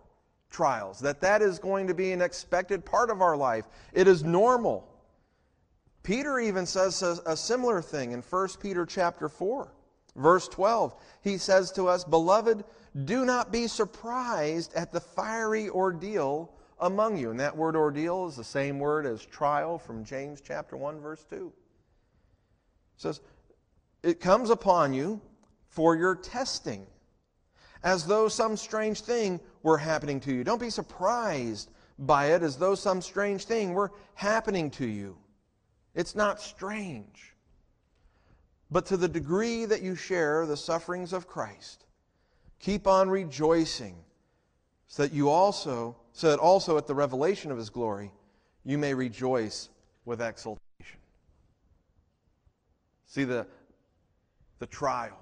trials. 0.50 1.00
That 1.00 1.22
that 1.22 1.42
is 1.42 1.60
going 1.60 1.88
to 1.88 1.94
be 1.94 2.12
an 2.12 2.22
expected 2.22 2.86
part 2.86 3.10
of 3.10 3.22
our 3.22 3.36
life. 3.36 3.66
It 3.94 4.08
is 4.08 4.24
normal. 4.24 4.88
Peter 6.04 6.40
even 6.40 6.66
says 6.66 7.02
a, 7.02 7.18
a 7.26 7.36
similar 7.36 7.82
thing 7.82 8.14
in 8.14 8.22
1 8.22 8.48
Peter 8.62 8.86
chapter 8.86 9.28
4, 9.28 9.72
verse 10.18 10.48
12. 10.48 10.96
He 11.22 11.38
says 11.38 11.72
to 11.74 11.88
us, 11.88 12.04
"Beloved, 12.04 12.66
do 13.06 13.24
not 13.26 13.52
be 13.52 13.68
surprised 13.68 14.74
at 14.74 14.92
the 14.92 15.00
fiery 15.00 15.70
ordeal 15.70 16.54
among 16.80 17.18
you." 17.18 17.30
And 17.32 17.40
that 17.40 17.56
word 17.56 17.76
ordeal 17.76 18.28
is 18.28 18.36
the 18.36 18.44
same 18.44 18.80
word 18.80 19.06
as 19.06 19.26
trial 19.26 19.78
from 19.78 20.04
James 20.04 20.42
chapter 20.42 20.76
1 20.76 21.00
verse 21.00 21.24
2. 21.26 21.54
It 22.96 23.02
says, 23.02 23.22
"It 24.04 24.20
comes 24.20 24.50
upon 24.50 24.94
you 24.94 25.22
for 25.70 25.96
your 25.96 26.16
testing." 26.16 26.88
as 27.84 28.06
though 28.06 28.28
some 28.28 28.58
strange 28.58 29.02
thing 29.02 29.40
were 29.64 29.78
happening 29.78 30.20
to 30.22 30.34
you. 30.34 30.44
Don't 30.44 30.60
be 30.60 30.70
surprised 30.70 31.70
by 32.00 32.28
it 32.34 32.44
as 32.44 32.58
though 32.58 32.76
some 32.76 33.02
strange 33.02 33.46
thing 33.46 33.74
were 33.74 33.92
happening 34.14 34.70
to 34.72 34.86
you. 34.86 35.18
It's 35.94 36.16
not 36.16 36.42
strange. 36.42 37.34
But 38.70 38.86
to 38.88 38.98
the 38.98 39.08
degree 39.08 39.66
that 39.66 39.82
you 39.82 39.96
share 39.96 40.46
the 40.46 40.58
sufferings 40.58 41.14
of 41.14 41.28
Christ, 41.28 41.86
keep 42.60 42.88
on 42.88 43.10
rejoicing 43.10 43.96
so 44.88 45.04
that 45.04 45.14
you 45.14 45.30
also 45.30 45.96
so 46.14 46.30
that 46.30 46.40
also 46.40 46.78
at 46.78 46.88
the 46.88 46.96
revelation 46.96 47.52
of 47.52 47.58
his 47.58 47.70
glory 47.70 48.12
you 48.66 48.78
may 48.78 48.94
rejoice 48.94 49.70
with 50.06 50.22
exultation. 50.22 51.00
See 53.06 53.24
the 53.24 53.48
the 54.60 54.68
trial 54.68 55.18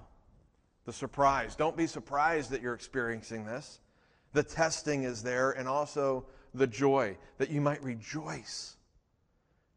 the 0.85 0.93
surprise. 0.93 1.55
Don't 1.55 1.75
be 1.75 1.87
surprised 1.87 2.51
that 2.51 2.61
you're 2.61 2.75
experiencing 2.75 3.45
this. 3.45 3.79
The 4.33 4.43
testing 4.43 5.03
is 5.03 5.23
there, 5.23 5.51
and 5.51 5.67
also 5.67 6.25
the 6.53 6.67
joy 6.67 7.17
that 7.37 7.49
you 7.49 7.59
might 7.59 7.83
rejoice. 7.83 8.77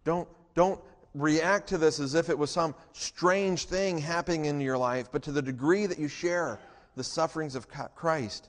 Don't, 0.05 0.29
don't 0.55 0.81
react 1.21 1.69
to 1.69 1.79
this 1.79 2.01
as 2.01 2.15
if 2.15 2.31
it 2.31 2.39
was 2.39 2.51
some 2.51 2.75
strange 2.93 3.65
thing 3.65 3.99
happening 3.99 4.47
in 4.47 4.61
your 4.61 4.79
life, 4.79 5.09
but 5.11 5.23
to 5.25 5.33
the 5.33 5.43
degree 5.43 5.87
that 5.87 5.99
you 5.99 6.09
share 6.09 6.59
the 6.97 7.05
sufferings 7.05 7.55
of 7.55 7.67
Christ, 7.95 8.49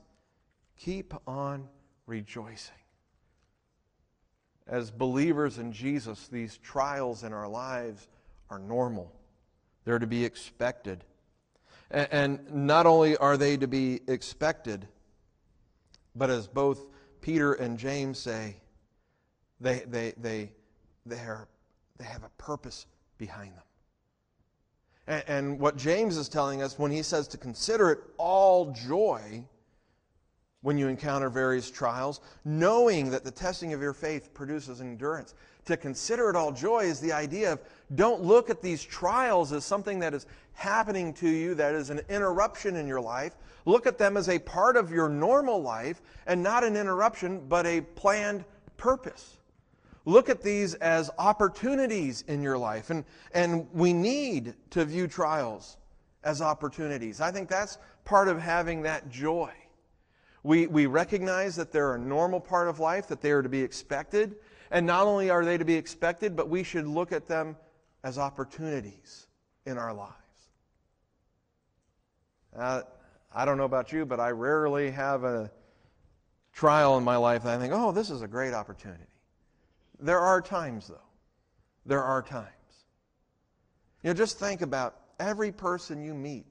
keep 0.77 1.13
on 1.27 1.67
rejoicing. 2.05 2.73
As 4.67 4.91
believers 4.91 5.57
in 5.57 5.71
Jesus, 5.71 6.27
these 6.27 6.57
trials 6.57 7.23
in 7.23 7.33
our 7.33 7.47
lives 7.47 8.07
are 8.49 8.59
normal, 8.59 9.11
they're 9.85 9.99
to 9.99 10.07
be 10.07 10.25
expected. 10.25 11.03
And 11.91 12.39
not 12.51 12.85
only 12.85 13.17
are 13.17 13.35
they 13.35 13.57
to 13.57 13.67
be 13.67 14.01
expected, 14.07 14.87
but 16.15 16.29
as 16.29 16.47
both 16.47 16.85
Peter 17.21 17.53
and 17.53 17.79
James 17.79 18.19
say, 18.19 18.57
they, 19.59 19.79
they, 19.87 20.13
they, 20.17 20.51
they, 21.05 21.17
are, 21.17 21.47
they 21.99 22.05
have 22.05 22.23
a 22.23 22.29
purpose 22.37 22.87
behind 23.17 23.51
them. 23.51 23.63
And, 25.07 25.23
and 25.27 25.59
what 25.59 25.77
James 25.77 26.17
is 26.17 26.29
telling 26.29 26.61
us 26.61 26.79
when 26.79 26.91
he 26.91 27.03
says 27.03 27.27
to 27.29 27.37
consider 27.37 27.91
it 27.91 27.99
all 28.17 28.71
joy 28.71 29.43
when 30.61 30.77
you 30.77 30.87
encounter 30.87 31.29
various 31.29 31.71
trials, 31.71 32.19
knowing 32.43 33.09
that 33.11 33.23
the 33.23 33.31
testing 33.31 33.71
of 33.73 33.81
your 33.81 33.93
faith 33.93 34.33
produces 34.33 34.81
endurance. 34.81 35.33
To 35.65 35.77
consider 35.77 36.29
it 36.29 36.35
all 36.35 36.51
joy 36.51 36.81
is 36.81 36.99
the 36.99 37.13
idea 37.13 37.53
of 37.53 37.61
don't 37.95 38.21
look 38.21 38.49
at 38.49 38.61
these 38.61 38.83
trials 38.83 39.53
as 39.53 39.63
something 39.63 39.99
that 39.99 40.13
is 40.13 40.25
happening 40.53 41.13
to 41.13 41.29
you 41.29 41.55
that 41.55 41.75
is 41.75 41.89
an 41.89 42.01
interruption 42.09 42.75
in 42.75 42.87
your 42.87 42.99
life. 42.99 43.37
Look 43.65 43.87
at 43.87 43.97
them 43.97 44.17
as 44.17 44.27
a 44.27 44.39
part 44.39 44.75
of 44.75 44.91
your 44.91 45.07
normal 45.07 45.61
life 45.61 46.01
and 46.27 46.43
not 46.43 46.63
an 46.63 46.75
interruption, 46.75 47.45
but 47.47 47.65
a 47.65 47.81
planned 47.81 48.43
purpose. 48.75 49.38
Look 50.09 50.27
at 50.27 50.41
these 50.41 50.73
as 50.73 51.11
opportunities 51.19 52.23
in 52.27 52.41
your 52.41 52.57
life. 52.57 52.89
And, 52.89 53.05
and 53.31 53.67
we 53.71 53.93
need 53.93 54.55
to 54.71 54.83
view 54.83 55.07
trials 55.07 55.77
as 56.23 56.41
opportunities. 56.41 57.21
I 57.21 57.31
think 57.31 57.47
that's 57.47 57.77
part 58.05 58.27
of 58.27 58.41
having 58.41 58.81
that 58.81 59.11
joy. 59.11 59.51
We, 60.41 60.65
we 60.65 60.87
recognize 60.87 61.55
that 61.57 61.71
they're 61.71 61.93
a 61.93 61.99
normal 61.99 62.39
part 62.39 62.69
of 62.69 62.79
life, 62.79 63.07
that 63.09 63.21
they 63.21 63.29
are 63.29 63.43
to 63.43 63.49
be 63.49 63.61
expected. 63.61 64.37
And 64.71 64.87
not 64.87 65.05
only 65.05 65.29
are 65.29 65.45
they 65.45 65.59
to 65.59 65.65
be 65.65 65.75
expected, 65.75 66.35
but 66.35 66.49
we 66.49 66.63
should 66.63 66.87
look 66.87 67.11
at 67.11 67.27
them 67.27 67.55
as 68.03 68.17
opportunities 68.17 69.27
in 69.67 69.77
our 69.77 69.93
lives. 69.93 70.15
Uh, 72.57 72.81
I 73.31 73.45
don't 73.45 73.59
know 73.59 73.65
about 73.65 73.91
you, 73.91 74.07
but 74.07 74.19
I 74.19 74.31
rarely 74.31 74.89
have 74.89 75.23
a 75.23 75.51
trial 76.51 76.97
in 76.97 77.03
my 77.03 77.17
life 77.17 77.43
that 77.43 77.55
I 77.55 77.61
think, 77.61 77.73
oh, 77.75 77.91
this 77.91 78.09
is 78.09 78.23
a 78.23 78.27
great 78.27 78.55
opportunity. 78.55 79.03
There 79.99 80.19
are 80.19 80.41
times, 80.41 80.87
though. 80.87 80.95
There 81.85 82.03
are 82.03 82.21
times. 82.21 82.47
You 84.03 84.09
know, 84.09 84.13
just 84.13 84.39
think 84.39 84.61
about 84.61 84.95
every 85.19 85.51
person 85.51 86.01
you 86.01 86.13
meet, 86.13 86.45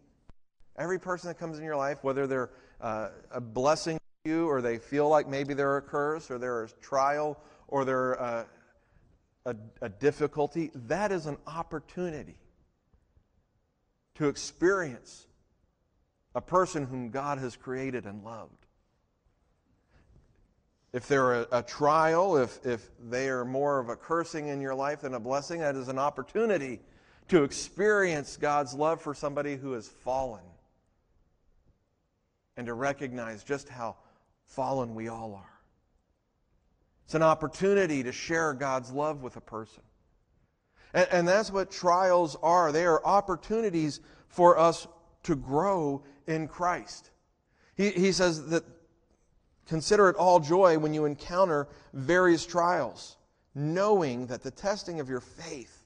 every 0.76 0.98
person 0.98 1.28
that 1.28 1.38
comes 1.38 1.58
in 1.58 1.64
your 1.64 1.76
life, 1.76 1.98
whether 2.02 2.26
they're 2.26 2.50
uh, 2.80 3.08
a 3.30 3.40
blessing 3.40 3.98
to 4.24 4.30
you 4.30 4.48
or 4.48 4.60
they 4.60 4.78
feel 4.78 5.08
like 5.08 5.28
maybe 5.28 5.54
they're 5.54 5.78
a 5.78 5.82
curse 5.82 6.30
or 6.30 6.38
they're 6.38 6.64
a 6.64 6.68
trial 6.82 7.40
or 7.68 7.84
they're 7.84 8.20
uh, 8.20 8.44
a, 9.46 9.56
a 9.82 9.88
difficulty, 9.88 10.70
that 10.74 11.10
is 11.10 11.26
an 11.26 11.38
opportunity 11.46 12.36
to 14.16 14.28
experience 14.28 15.26
a 16.34 16.40
person 16.40 16.84
whom 16.84 17.10
God 17.10 17.38
has 17.38 17.56
created 17.56 18.04
and 18.04 18.22
loved. 18.22 18.66
If 20.92 21.06
they're 21.06 21.42
a, 21.42 21.46
a, 21.52 21.62
trial, 21.62 22.38
if, 22.38 22.64
if 22.64 22.90
they 23.10 23.28
are 23.28 23.44
more 23.44 23.78
of 23.78 23.90
a 23.90 23.96
cursing 23.96 24.48
in 24.48 24.60
your 24.60 24.74
life 24.74 25.02
than 25.02 25.14
a 25.14 25.20
blessing, 25.20 25.60
that 25.60 25.76
is 25.76 25.88
an 25.88 25.98
opportunity 25.98 26.80
to 27.28 27.42
experience 27.42 28.36
God's 28.38 28.74
love 28.74 29.02
for 29.02 29.12
somebody 29.12 29.56
who 29.56 29.72
has 29.72 29.86
fallen 29.86 30.44
and 32.56 32.66
to 32.66 32.74
recognize 32.74 33.44
just 33.44 33.68
how 33.68 33.96
fallen 34.46 34.94
we 34.94 35.08
all 35.08 35.34
are. 35.34 35.60
It's 37.04 37.14
an 37.14 37.22
opportunity 37.22 38.02
to 38.02 38.12
share 38.12 38.54
God's 38.54 38.90
love 38.90 39.22
with 39.22 39.36
a 39.36 39.40
person. 39.40 39.82
And, 40.94 41.08
and, 41.12 41.28
that's 41.28 41.50
what 41.50 41.70
trials 41.70 42.36
are. 42.42 42.72
They 42.72 42.86
are 42.86 43.04
opportunities 43.04 44.00
for 44.28 44.58
us 44.58 44.86
to 45.24 45.36
grow 45.36 46.02
in 46.26 46.48
Christ. 46.48 47.10
He, 47.76 47.90
he 47.90 48.12
says 48.12 48.48
that 48.48 48.64
consider 49.68 50.08
it 50.08 50.16
all 50.16 50.40
joy 50.40 50.78
when 50.78 50.94
you 50.94 51.04
encounter 51.04 51.68
various 51.92 52.46
trials, 52.46 53.16
knowing 53.54 54.26
that 54.26 54.42
the 54.42 54.50
testing 54.50 54.98
of 54.98 55.08
your 55.08 55.20
faith 55.20 55.84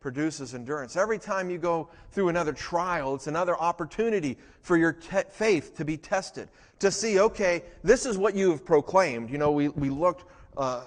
produces 0.00 0.54
endurance. 0.54 0.96
Every 0.96 1.18
time 1.18 1.50
you 1.50 1.58
go 1.58 1.88
through 2.12 2.28
another 2.28 2.52
trial, 2.52 3.14
it's 3.14 3.26
another 3.26 3.56
opportunity 3.56 4.36
for 4.60 4.76
your 4.76 4.92
te- 4.92 5.28
faith 5.30 5.74
to 5.76 5.84
be 5.84 5.96
tested, 5.96 6.48
to 6.78 6.90
see, 6.90 7.18
okay, 7.18 7.64
this 7.82 8.06
is 8.06 8.16
what 8.16 8.36
you 8.36 8.50
have 8.50 8.64
proclaimed. 8.64 9.30
You 9.30 9.38
know, 9.38 9.50
we, 9.50 9.68
we 9.68 9.90
looked 9.90 10.24
uh, 10.56 10.84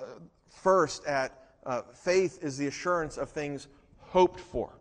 first 0.50 1.06
at 1.06 1.38
uh, 1.66 1.82
faith 1.94 2.40
is 2.42 2.58
the 2.58 2.68
assurance 2.68 3.18
of 3.18 3.30
things 3.30 3.68
hoped 4.00 4.40
for. 4.40 4.72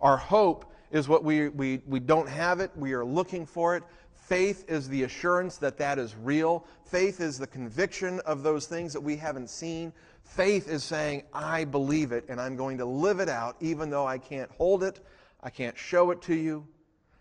Our 0.00 0.16
hope 0.16 0.72
is 0.90 1.08
what 1.08 1.24
we, 1.24 1.48
we, 1.48 1.80
we 1.86 2.00
don't 2.00 2.28
have 2.28 2.60
it, 2.60 2.70
we 2.76 2.92
are 2.92 3.04
looking 3.04 3.46
for 3.46 3.76
it. 3.76 3.82
Faith 4.26 4.64
is 4.68 4.88
the 4.88 5.04
assurance 5.04 5.56
that 5.58 5.78
that 5.78 6.00
is 6.00 6.16
real. 6.16 6.64
Faith 6.84 7.20
is 7.20 7.38
the 7.38 7.46
conviction 7.46 8.18
of 8.26 8.42
those 8.42 8.66
things 8.66 8.92
that 8.92 9.00
we 9.00 9.16
haven't 9.16 9.48
seen. 9.48 9.92
Faith 10.24 10.68
is 10.68 10.82
saying, 10.82 11.22
I 11.32 11.62
believe 11.62 12.10
it 12.10 12.24
and 12.28 12.40
I'm 12.40 12.56
going 12.56 12.78
to 12.78 12.84
live 12.84 13.20
it 13.20 13.28
out 13.28 13.54
even 13.60 13.88
though 13.88 14.04
I 14.04 14.18
can't 14.18 14.50
hold 14.50 14.82
it, 14.82 14.98
I 15.44 15.50
can't 15.50 15.78
show 15.78 16.10
it 16.10 16.22
to 16.22 16.34
you, 16.34 16.66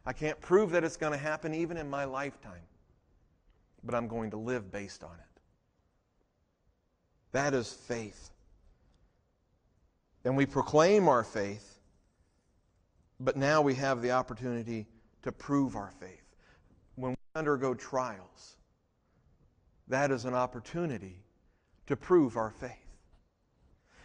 I 0.03 0.13
can't 0.13 0.41
prove 0.41 0.71
that 0.71 0.83
it's 0.83 0.97
going 0.97 1.11
to 1.11 1.19
happen 1.19 1.53
even 1.53 1.77
in 1.77 1.87
my 1.87 2.05
lifetime. 2.05 2.63
But 3.83 3.93
I'm 3.93 4.07
going 4.07 4.31
to 4.31 4.37
live 4.37 4.71
based 4.71 5.03
on 5.03 5.13
it. 5.13 5.41
That 7.33 7.53
is 7.53 7.71
faith. 7.71 8.31
And 10.23 10.35
we 10.35 10.47
proclaim 10.47 11.07
our 11.07 11.23
faith, 11.23 11.77
but 13.19 13.37
now 13.37 13.61
we 13.61 13.75
have 13.75 14.01
the 14.01 14.09
opportunity 14.09 14.87
to 15.21 15.31
prove 15.31 15.75
our 15.75 15.91
faith. 15.99 16.24
Undergo 17.35 17.73
trials, 17.73 18.55
that 19.89 20.09
is 20.09 20.23
an 20.23 20.33
opportunity 20.33 21.23
to 21.87 21.95
prove 21.95 22.37
our 22.37 22.51
faith. 22.51 22.71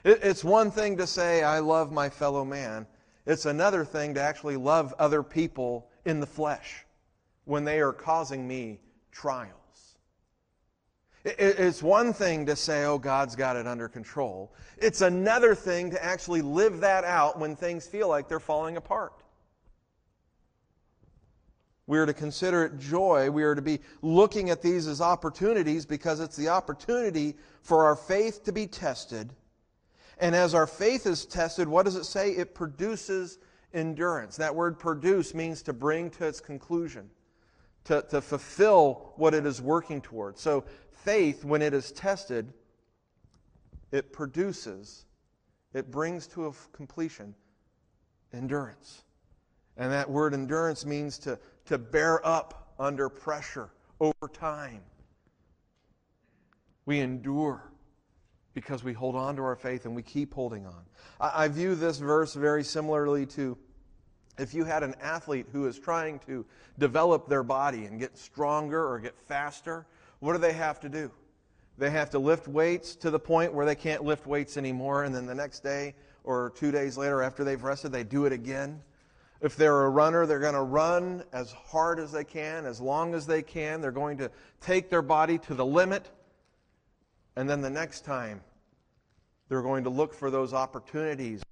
It's 0.04 0.42
one 0.42 0.70
thing 0.70 0.96
to 0.96 1.06
say, 1.06 1.42
I 1.42 1.60
love 1.60 1.92
my 1.92 2.08
fellow 2.08 2.44
man. 2.44 2.86
It's 3.26 3.46
another 3.46 3.84
thing 3.84 4.14
to 4.14 4.20
actually 4.20 4.56
love 4.56 4.94
other 4.98 5.22
people 5.22 5.88
in 6.04 6.20
the 6.20 6.26
flesh 6.26 6.84
when 7.44 7.64
they 7.64 7.80
are 7.80 7.92
causing 7.92 8.48
me 8.48 8.80
trials. 9.12 9.54
It's 11.24 11.82
one 11.82 12.14
thing 12.14 12.46
to 12.46 12.56
say, 12.56 12.84
oh, 12.84 12.98
God's 12.98 13.36
got 13.36 13.56
it 13.56 13.66
under 13.66 13.88
control. 13.88 14.54
It's 14.78 15.02
another 15.02 15.54
thing 15.54 15.90
to 15.90 16.02
actually 16.02 16.40
live 16.40 16.80
that 16.80 17.04
out 17.04 17.38
when 17.38 17.54
things 17.54 17.86
feel 17.86 18.08
like 18.08 18.26
they're 18.26 18.40
falling 18.40 18.78
apart. 18.78 19.12
We 21.90 21.98
are 21.98 22.06
to 22.06 22.14
consider 22.14 22.66
it 22.66 22.78
joy. 22.78 23.32
We 23.32 23.42
are 23.42 23.56
to 23.56 23.60
be 23.60 23.80
looking 24.00 24.50
at 24.50 24.62
these 24.62 24.86
as 24.86 25.00
opportunities 25.00 25.84
because 25.84 26.20
it's 26.20 26.36
the 26.36 26.48
opportunity 26.48 27.34
for 27.62 27.84
our 27.84 27.96
faith 27.96 28.44
to 28.44 28.52
be 28.52 28.68
tested. 28.68 29.32
And 30.18 30.36
as 30.36 30.54
our 30.54 30.68
faith 30.68 31.04
is 31.04 31.26
tested, 31.26 31.66
what 31.66 31.86
does 31.86 31.96
it 31.96 32.04
say? 32.04 32.30
It 32.30 32.54
produces 32.54 33.40
endurance. 33.74 34.36
That 34.36 34.54
word 34.54 34.78
produce 34.78 35.34
means 35.34 35.62
to 35.62 35.72
bring 35.72 36.10
to 36.10 36.28
its 36.28 36.38
conclusion, 36.38 37.10
to, 37.86 38.04
to 38.10 38.20
fulfill 38.20 39.12
what 39.16 39.34
it 39.34 39.44
is 39.44 39.60
working 39.60 40.00
towards. 40.00 40.40
So 40.40 40.62
faith, 40.92 41.44
when 41.44 41.60
it 41.60 41.74
is 41.74 41.90
tested, 41.90 42.52
it 43.90 44.12
produces, 44.12 45.06
it 45.74 45.90
brings 45.90 46.28
to 46.28 46.46
a 46.46 46.52
completion 46.72 47.34
endurance. 48.32 49.02
And 49.76 49.90
that 49.92 50.10
word 50.10 50.34
endurance 50.34 50.84
means 50.84 51.16
to, 51.20 51.38
to 51.70 51.78
bear 51.78 52.26
up 52.26 52.74
under 52.80 53.08
pressure 53.08 53.70
over 54.00 54.26
time. 54.32 54.80
We 56.84 56.98
endure 56.98 57.70
because 58.54 58.82
we 58.82 58.92
hold 58.92 59.14
on 59.14 59.36
to 59.36 59.42
our 59.42 59.54
faith 59.54 59.84
and 59.84 59.94
we 59.94 60.02
keep 60.02 60.34
holding 60.34 60.66
on. 60.66 60.82
I, 61.20 61.44
I 61.44 61.48
view 61.48 61.76
this 61.76 61.98
verse 61.98 62.34
very 62.34 62.64
similarly 62.64 63.24
to 63.26 63.56
if 64.36 64.52
you 64.52 64.64
had 64.64 64.82
an 64.82 64.96
athlete 65.00 65.46
who 65.52 65.68
is 65.68 65.78
trying 65.78 66.18
to 66.26 66.44
develop 66.80 67.28
their 67.28 67.44
body 67.44 67.84
and 67.84 68.00
get 68.00 68.18
stronger 68.18 68.84
or 68.84 68.98
get 68.98 69.16
faster, 69.16 69.86
what 70.18 70.32
do 70.32 70.40
they 70.40 70.54
have 70.54 70.80
to 70.80 70.88
do? 70.88 71.08
They 71.78 71.90
have 71.90 72.10
to 72.10 72.18
lift 72.18 72.48
weights 72.48 72.96
to 72.96 73.12
the 73.12 73.20
point 73.20 73.54
where 73.54 73.64
they 73.64 73.76
can't 73.76 74.02
lift 74.02 74.26
weights 74.26 74.56
anymore, 74.56 75.04
and 75.04 75.14
then 75.14 75.24
the 75.24 75.36
next 75.36 75.60
day 75.60 75.94
or 76.24 76.50
two 76.56 76.72
days 76.72 76.98
later 76.98 77.22
after 77.22 77.44
they've 77.44 77.62
rested, 77.62 77.92
they 77.92 78.02
do 78.02 78.26
it 78.26 78.32
again. 78.32 78.82
If 79.40 79.56
they're 79.56 79.84
a 79.84 79.90
runner, 79.90 80.26
they're 80.26 80.38
going 80.38 80.54
to 80.54 80.60
run 80.60 81.24
as 81.32 81.52
hard 81.52 81.98
as 81.98 82.12
they 82.12 82.24
can, 82.24 82.66
as 82.66 82.80
long 82.80 83.14
as 83.14 83.26
they 83.26 83.42
can. 83.42 83.80
They're 83.80 83.90
going 83.90 84.18
to 84.18 84.30
take 84.60 84.90
their 84.90 85.02
body 85.02 85.38
to 85.38 85.54
the 85.54 85.64
limit. 85.64 86.10
And 87.36 87.48
then 87.48 87.60
the 87.62 87.70
next 87.70 88.04
time, 88.04 88.42
they're 89.48 89.62
going 89.62 89.84
to 89.84 89.90
look 89.90 90.12
for 90.12 90.30
those 90.30 90.52
opportunities 90.52 91.42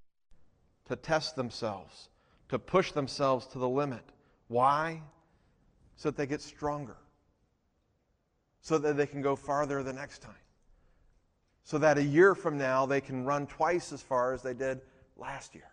to 0.86 0.96
test 0.96 1.34
themselves, 1.34 2.10
to 2.50 2.58
push 2.58 2.92
themselves 2.92 3.46
to 3.48 3.58
the 3.58 3.68
limit. 3.68 4.04
Why? 4.48 5.02
So 5.96 6.10
that 6.10 6.16
they 6.16 6.26
get 6.26 6.42
stronger 6.42 6.96
so 8.68 8.78
that 8.78 8.96
they 8.98 9.06
can 9.06 9.22
go 9.22 9.34
farther 9.34 9.82
the 9.82 9.92
next 9.92 10.18
time. 10.20 10.34
So 11.64 11.78
that 11.78 11.96
a 11.98 12.02
year 12.02 12.34
from 12.34 12.58
now, 12.58 12.86
they 12.86 13.00
can 13.00 13.24
run 13.24 13.46
twice 13.46 13.92
as 13.92 14.02
far 14.02 14.34
as 14.34 14.42
they 14.42 14.54
did 14.54 14.80
last 15.16 15.54
year. 15.54 15.70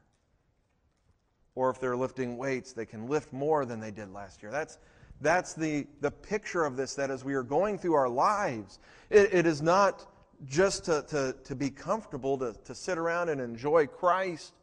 Or 1.55 1.69
if 1.69 1.79
they're 1.79 1.95
lifting 1.95 2.37
weights, 2.37 2.73
they 2.73 2.85
can 2.85 3.07
lift 3.07 3.31
more 3.33 3.65
than 3.65 3.79
they 3.79 3.91
did 3.91 4.11
last 4.11 4.43
year. 4.43 4.51
That's, 4.51 4.77
that's 5.21 5.53
the, 5.53 5.87
the 6.01 6.11
picture 6.11 6.65
of 6.65 6.75
this, 6.75 6.95
that 6.95 7.09
as 7.09 7.23
we 7.23 7.33
are 7.33 7.43
going 7.43 7.77
through 7.77 7.93
our 7.93 8.09
lives, 8.09 8.79
it, 9.09 9.33
it 9.33 9.45
is 9.45 9.61
not 9.61 10.05
just 10.45 10.85
to, 10.85 11.05
to, 11.07 11.35
to 11.45 11.55
be 11.55 11.69
comfortable, 11.69 12.37
to, 12.37 12.53
to 12.65 12.75
sit 12.75 12.97
around 12.97 13.29
and 13.29 13.39
enjoy 13.39 13.87
Christ, 13.87 14.53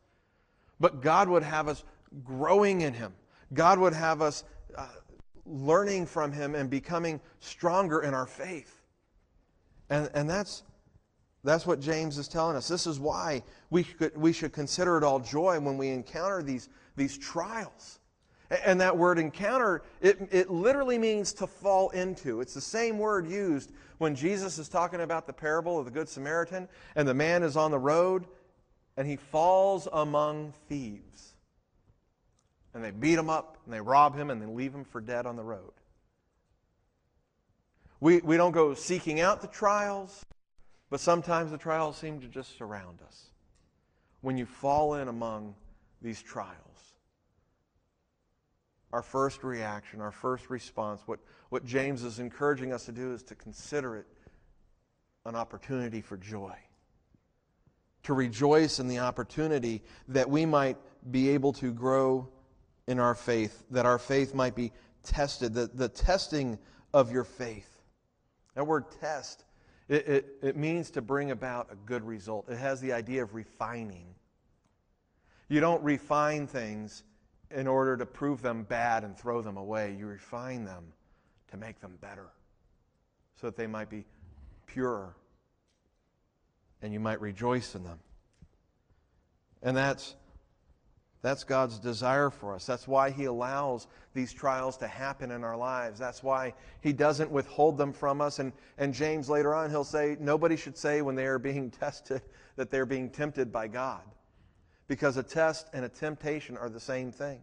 but 0.78 1.00
God 1.00 1.28
would 1.28 1.42
have 1.42 1.68
us 1.68 1.82
growing 2.24 2.82
in 2.82 2.92
Him. 2.92 3.14
God 3.54 3.78
would 3.78 3.94
have 3.94 4.20
us 4.20 4.44
uh, 4.76 4.86
learning 5.44 6.06
from 6.06 6.32
him 6.32 6.54
and 6.54 6.70
becoming 6.70 7.20
stronger 7.40 8.00
in 8.00 8.14
our 8.14 8.26
faith. 8.26 8.80
And, 9.90 10.08
and 10.14 10.28
that's, 10.28 10.62
that's 11.44 11.66
what 11.66 11.80
James 11.80 12.18
is 12.18 12.28
telling 12.28 12.56
us. 12.56 12.68
This 12.68 12.86
is 12.86 13.00
why 13.00 13.42
we, 13.70 13.84
could, 13.84 14.16
we 14.16 14.32
should 14.32 14.52
consider 14.52 14.96
it 14.96 15.04
all 15.04 15.20
joy 15.20 15.58
when 15.60 15.76
we 15.76 15.88
encounter 15.88 16.42
these, 16.42 16.68
these 16.96 17.16
trials. 17.18 18.00
And 18.64 18.80
that 18.80 18.96
word 18.96 19.18
encounter, 19.18 19.82
it, 20.00 20.28
it 20.30 20.50
literally 20.50 20.98
means 20.98 21.32
to 21.34 21.46
fall 21.46 21.88
into. 21.90 22.40
It's 22.40 22.52
the 22.52 22.60
same 22.60 22.98
word 22.98 23.26
used 23.26 23.72
when 23.98 24.14
Jesus 24.14 24.58
is 24.58 24.68
talking 24.68 25.00
about 25.00 25.26
the 25.26 25.32
parable 25.32 25.78
of 25.78 25.86
the 25.86 25.90
Good 25.90 26.08
Samaritan, 26.08 26.68
and 26.94 27.08
the 27.08 27.14
man 27.14 27.42
is 27.42 27.56
on 27.56 27.70
the 27.70 27.78
road, 27.78 28.26
and 28.96 29.06
he 29.06 29.16
falls 29.16 29.88
among 29.90 30.52
thieves 30.68 31.32
and 32.74 32.82
they 32.82 32.90
beat 32.90 33.18
him 33.18 33.28
up 33.28 33.58
and 33.64 33.72
they 33.72 33.80
rob 33.80 34.16
him 34.16 34.30
and 34.30 34.40
they 34.40 34.46
leave 34.46 34.74
him 34.74 34.84
for 34.84 35.00
dead 35.00 35.26
on 35.26 35.36
the 35.36 35.42
road. 35.42 35.72
We, 38.00 38.18
we 38.20 38.36
don't 38.36 38.52
go 38.52 38.74
seeking 38.74 39.20
out 39.20 39.42
the 39.42 39.48
trials, 39.48 40.24
but 40.90 41.00
sometimes 41.00 41.50
the 41.50 41.58
trials 41.58 41.96
seem 41.96 42.20
to 42.20 42.26
just 42.26 42.56
surround 42.56 43.00
us. 43.06 43.26
When 44.22 44.36
you 44.36 44.46
fall 44.46 44.94
in 44.94 45.08
among 45.08 45.54
these 46.00 46.22
trials, 46.22 46.56
our 48.92 49.02
first 49.02 49.42
reaction, 49.42 50.00
our 50.00 50.12
first 50.12 50.50
response, 50.50 51.02
what, 51.06 51.18
what 51.48 51.64
James 51.64 52.04
is 52.04 52.18
encouraging 52.18 52.72
us 52.72 52.84
to 52.86 52.92
do 52.92 53.12
is 53.12 53.22
to 53.24 53.34
consider 53.34 53.96
it 53.96 54.06
an 55.24 55.34
opportunity 55.34 56.00
for 56.00 56.16
joy. 56.16 56.54
To 58.04 58.14
rejoice 58.14 58.80
in 58.80 58.88
the 58.88 58.98
opportunity 58.98 59.82
that 60.08 60.28
we 60.28 60.44
might 60.44 60.76
be 61.10 61.30
able 61.30 61.52
to 61.54 61.72
grow 61.72 62.28
in 62.86 62.98
our 62.98 63.14
faith, 63.14 63.64
that 63.70 63.86
our 63.86 63.98
faith 63.98 64.34
might 64.34 64.54
be 64.54 64.72
tested, 65.04 65.54
the, 65.54 65.70
the 65.72 65.88
testing 65.88 66.58
of 66.92 67.10
your 67.10 67.24
faith. 67.24 67.68
That 68.54 68.66
word 68.66 68.84
test, 69.00 69.44
it, 69.88 70.06
it, 70.06 70.26
it 70.42 70.56
means 70.56 70.90
to 70.90 71.00
bring 71.00 71.30
about 71.30 71.68
a 71.72 71.76
good 71.76 72.04
result. 72.04 72.48
It 72.50 72.58
has 72.58 72.80
the 72.80 72.92
idea 72.92 73.22
of 73.22 73.34
refining. 73.34 74.14
You 75.48 75.60
don't 75.60 75.82
refine 75.82 76.46
things 76.46 77.04
in 77.54 77.66
order 77.66 77.96
to 77.96 78.06
prove 78.06 78.42
them 78.42 78.64
bad 78.64 79.04
and 79.04 79.16
throw 79.16 79.42
them 79.42 79.56
away. 79.56 79.94
You 79.98 80.06
refine 80.06 80.64
them 80.64 80.84
to 81.50 81.56
make 81.56 81.80
them 81.80 81.98
better 82.00 82.28
so 83.40 83.46
that 83.46 83.56
they 83.56 83.66
might 83.66 83.90
be 83.90 84.04
purer 84.66 85.14
and 86.80 86.92
you 86.92 87.00
might 87.00 87.20
rejoice 87.20 87.74
in 87.74 87.84
them. 87.84 87.98
And 89.62 89.76
that's 89.76 90.16
that's 91.22 91.44
God's 91.44 91.78
desire 91.78 92.30
for 92.30 92.56
us. 92.56 92.66
That's 92.66 92.88
why 92.88 93.10
He 93.10 93.26
allows 93.26 93.86
these 94.12 94.32
trials 94.32 94.76
to 94.78 94.88
happen 94.88 95.30
in 95.30 95.44
our 95.44 95.56
lives. 95.56 96.00
That's 96.00 96.20
why 96.22 96.52
He 96.80 96.92
doesn't 96.92 97.30
withhold 97.30 97.78
them 97.78 97.92
from 97.92 98.20
us. 98.20 98.40
And, 98.40 98.52
and 98.76 98.92
James 98.92 99.30
later 99.30 99.54
on, 99.54 99.70
he'll 99.70 99.84
say, 99.84 100.16
nobody 100.18 100.56
should 100.56 100.76
say 100.76 101.00
when 101.00 101.14
they 101.14 101.26
are 101.26 101.38
being 101.38 101.70
tested 101.80 102.22
that 102.56 102.72
they're 102.72 102.86
being 102.86 103.08
tempted 103.08 103.52
by 103.52 103.68
God. 103.68 104.02
Because 104.88 105.16
a 105.16 105.22
test 105.22 105.68
and 105.72 105.84
a 105.84 105.88
temptation 105.88 106.56
are 106.56 106.68
the 106.68 106.80
same 106.80 107.12
thing. 107.12 107.40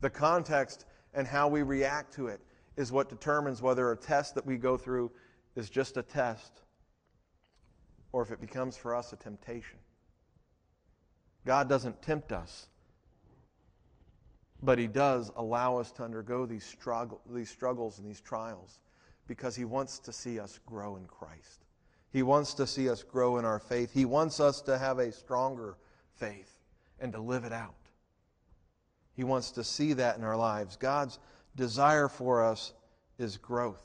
The 0.00 0.10
context 0.10 0.84
and 1.14 1.26
how 1.26 1.48
we 1.48 1.62
react 1.62 2.14
to 2.14 2.28
it 2.28 2.40
is 2.76 2.92
what 2.92 3.08
determines 3.08 3.62
whether 3.62 3.90
a 3.90 3.96
test 3.96 4.34
that 4.34 4.46
we 4.46 4.56
go 4.56 4.76
through 4.76 5.10
is 5.56 5.68
just 5.68 5.96
a 5.96 6.02
test 6.02 6.62
or 8.12 8.22
if 8.22 8.30
it 8.30 8.40
becomes 8.40 8.76
for 8.76 8.94
us 8.94 9.12
a 9.12 9.16
temptation. 9.16 9.78
God 11.44 11.68
doesn't 11.68 12.02
tempt 12.02 12.32
us 12.32 12.68
but 14.62 14.78
He 14.78 14.86
does 14.86 15.30
allow 15.36 15.76
us 15.76 15.90
to 15.92 16.04
undergo 16.04 16.46
these, 16.46 16.64
struggle, 16.64 17.20
these 17.30 17.50
struggles 17.50 17.98
and 17.98 18.06
these 18.06 18.20
trials 18.20 18.80
because 19.26 19.56
He 19.56 19.64
wants 19.64 19.98
to 20.00 20.12
see 20.12 20.38
us 20.38 20.60
grow 20.64 20.96
in 20.96 21.06
Christ. 21.06 21.64
He 22.12 22.22
wants 22.22 22.54
to 22.54 22.66
see 22.66 22.88
us 22.88 23.02
grow 23.02 23.38
in 23.38 23.44
our 23.44 23.58
faith. 23.58 23.92
He 23.92 24.04
wants 24.04 24.38
us 24.38 24.60
to 24.62 24.78
have 24.78 24.98
a 24.98 25.10
stronger 25.10 25.76
faith 26.16 26.50
and 27.00 27.12
to 27.12 27.20
live 27.20 27.44
it 27.44 27.52
out. 27.52 27.74
He 29.14 29.24
wants 29.24 29.52
to 29.52 29.64
see 29.64 29.92
that 29.94 30.16
in 30.16 30.24
our 30.24 30.36
lives. 30.36 30.76
God's 30.76 31.18
desire 31.56 32.08
for 32.08 32.44
us 32.44 32.72
is 33.18 33.36
growth, 33.36 33.82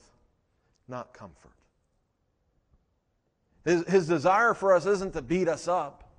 not 0.87 1.13
comfort. 1.13 1.51
His, 3.65 3.85
his 3.87 4.07
desire 4.07 4.53
for 4.53 4.73
us 4.73 4.85
isn't 4.85 5.13
to 5.13 5.21
beat 5.21 5.49
us 5.49 5.67
up. 5.67 6.09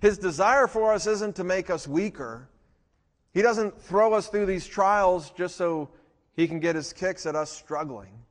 His 0.00 0.16
desire 0.16 0.66
for 0.66 0.92
us 0.92 1.06
isn't 1.06 1.36
to 1.36 1.44
make 1.44 1.68
us 1.68 1.86
weaker. 1.86 2.48
He 3.32 3.42
doesn't 3.42 3.80
throw 3.82 4.14
us 4.14 4.28
through 4.28 4.46
these 4.46 4.66
trials 4.66 5.30
just 5.30 5.56
so 5.56 5.90
he 6.34 6.48
can 6.48 6.60
get 6.60 6.76
his 6.76 6.92
kicks 6.92 7.26
at 7.26 7.36
us 7.36 7.50
struggling. 7.50 8.24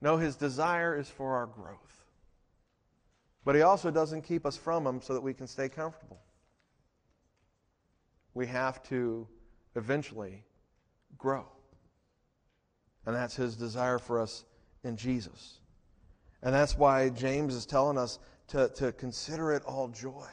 No, 0.00 0.16
his 0.16 0.36
desire 0.36 0.96
is 0.96 1.08
for 1.08 1.34
our 1.34 1.46
growth. 1.46 2.04
But 3.46 3.54
he 3.54 3.62
also 3.62 3.92
doesn't 3.92 4.22
keep 4.22 4.44
us 4.44 4.56
from 4.56 4.82
them 4.82 5.00
so 5.00 5.14
that 5.14 5.20
we 5.20 5.32
can 5.32 5.46
stay 5.46 5.68
comfortable. 5.68 6.18
We 8.34 8.44
have 8.48 8.82
to 8.88 9.28
eventually 9.76 10.42
grow. 11.16 11.46
And 13.06 13.14
that's 13.14 13.36
his 13.36 13.54
desire 13.54 14.00
for 14.00 14.20
us 14.20 14.44
in 14.82 14.96
Jesus. 14.96 15.60
And 16.42 16.52
that's 16.52 16.76
why 16.76 17.08
James 17.10 17.54
is 17.54 17.66
telling 17.66 17.96
us 17.96 18.18
to, 18.48 18.68
to 18.74 18.90
consider 18.90 19.52
it 19.52 19.62
all 19.64 19.88
joy. 19.88 20.26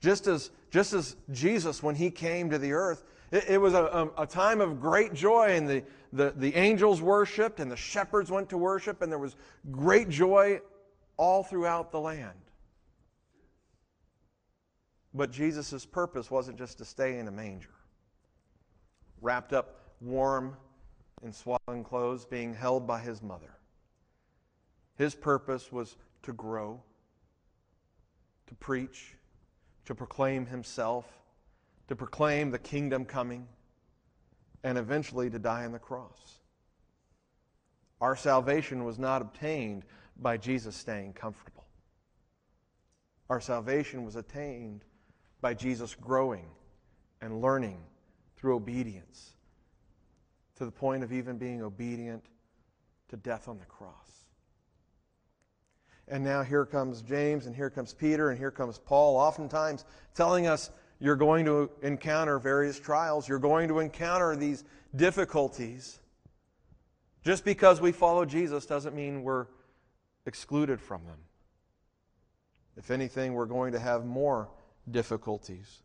Just 0.00 0.26
as, 0.26 0.50
just 0.70 0.92
as 0.92 1.16
Jesus, 1.32 1.82
when 1.82 1.94
he 1.94 2.10
came 2.10 2.50
to 2.50 2.58
the 2.58 2.72
earth, 2.72 3.04
It, 3.32 3.44
it 3.48 3.58
was 3.58 3.72
a, 3.72 4.10
a, 4.18 4.26
time 4.26 4.60
of 4.60 4.80
great 4.80 5.14
joy, 5.14 5.56
and 5.56 5.66
the, 5.66 5.82
the, 6.12 6.34
the 6.36 6.54
angels 6.54 7.00
worshiped, 7.00 7.58
and 7.58 7.70
the 7.70 7.76
shepherds 7.76 8.30
went 8.30 8.50
to 8.50 8.58
worship, 8.58 9.00
and 9.00 9.10
there 9.10 9.18
was 9.18 9.36
great 9.70 10.10
joy 10.10 10.60
all 11.18 11.42
throughout 11.42 11.92
the 11.92 12.00
land. 12.00 12.38
But 15.12 15.30
Jesus' 15.30 15.84
purpose 15.84 16.30
wasn't 16.30 16.56
just 16.56 16.78
to 16.78 16.84
stay 16.84 17.18
in 17.18 17.28
a 17.28 17.32
manger, 17.32 17.74
wrapped 19.20 19.52
up 19.52 19.80
warm 20.00 20.56
in 21.22 21.32
swaddling 21.32 21.82
clothes, 21.82 22.24
being 22.24 22.54
held 22.54 22.86
by 22.86 23.00
his 23.00 23.20
mother. 23.20 23.52
His 24.96 25.14
purpose 25.14 25.72
was 25.72 25.96
to 26.22 26.32
grow, 26.32 26.80
to 28.46 28.54
preach, 28.54 29.16
to 29.86 29.94
proclaim 29.94 30.46
himself, 30.46 31.06
to 31.88 31.96
proclaim 31.96 32.50
the 32.50 32.58
kingdom 32.58 33.04
coming, 33.04 33.48
and 34.62 34.78
eventually 34.78 35.30
to 35.30 35.38
die 35.38 35.64
on 35.64 35.72
the 35.72 35.78
cross. 35.78 36.38
Our 38.00 38.14
salvation 38.14 38.84
was 38.84 38.98
not 38.98 39.22
obtained 39.22 39.84
by 40.18 40.36
Jesus 40.36 40.76
staying 40.76 41.12
comfortable. 41.12 41.64
Our 43.30 43.40
salvation 43.40 44.04
was 44.04 44.16
attained 44.16 44.84
by 45.40 45.54
Jesus 45.54 45.94
growing 45.94 46.46
and 47.20 47.40
learning 47.40 47.78
through 48.36 48.56
obedience 48.56 49.34
to 50.56 50.64
the 50.64 50.70
point 50.70 51.04
of 51.04 51.12
even 51.12 51.38
being 51.38 51.62
obedient 51.62 52.24
to 53.10 53.16
death 53.16 53.48
on 53.48 53.58
the 53.58 53.66
cross. 53.66 54.24
And 56.08 56.24
now 56.24 56.42
here 56.42 56.64
comes 56.64 57.02
James, 57.02 57.46
and 57.46 57.54
here 57.54 57.70
comes 57.70 57.92
Peter, 57.92 58.30
and 58.30 58.38
here 58.38 58.50
comes 58.50 58.78
Paul, 58.78 59.16
oftentimes 59.16 59.84
telling 60.14 60.46
us 60.46 60.70
you're 61.00 61.16
going 61.16 61.44
to 61.44 61.70
encounter 61.82 62.38
various 62.38 62.80
trials, 62.80 63.28
you're 63.28 63.38
going 63.38 63.68
to 63.68 63.78
encounter 63.78 64.34
these 64.34 64.64
difficulties. 64.96 66.00
Just 67.22 67.44
because 67.44 67.80
we 67.80 67.92
follow 67.92 68.24
Jesus 68.24 68.64
doesn't 68.66 68.96
mean 68.96 69.22
we're 69.22 69.46
excluded 70.28 70.80
from 70.80 71.04
them. 71.04 71.18
If 72.76 72.92
anything, 72.92 73.34
we're 73.34 73.46
going 73.46 73.72
to 73.72 73.80
have 73.80 74.04
more 74.04 74.48
difficulties. 74.88 75.82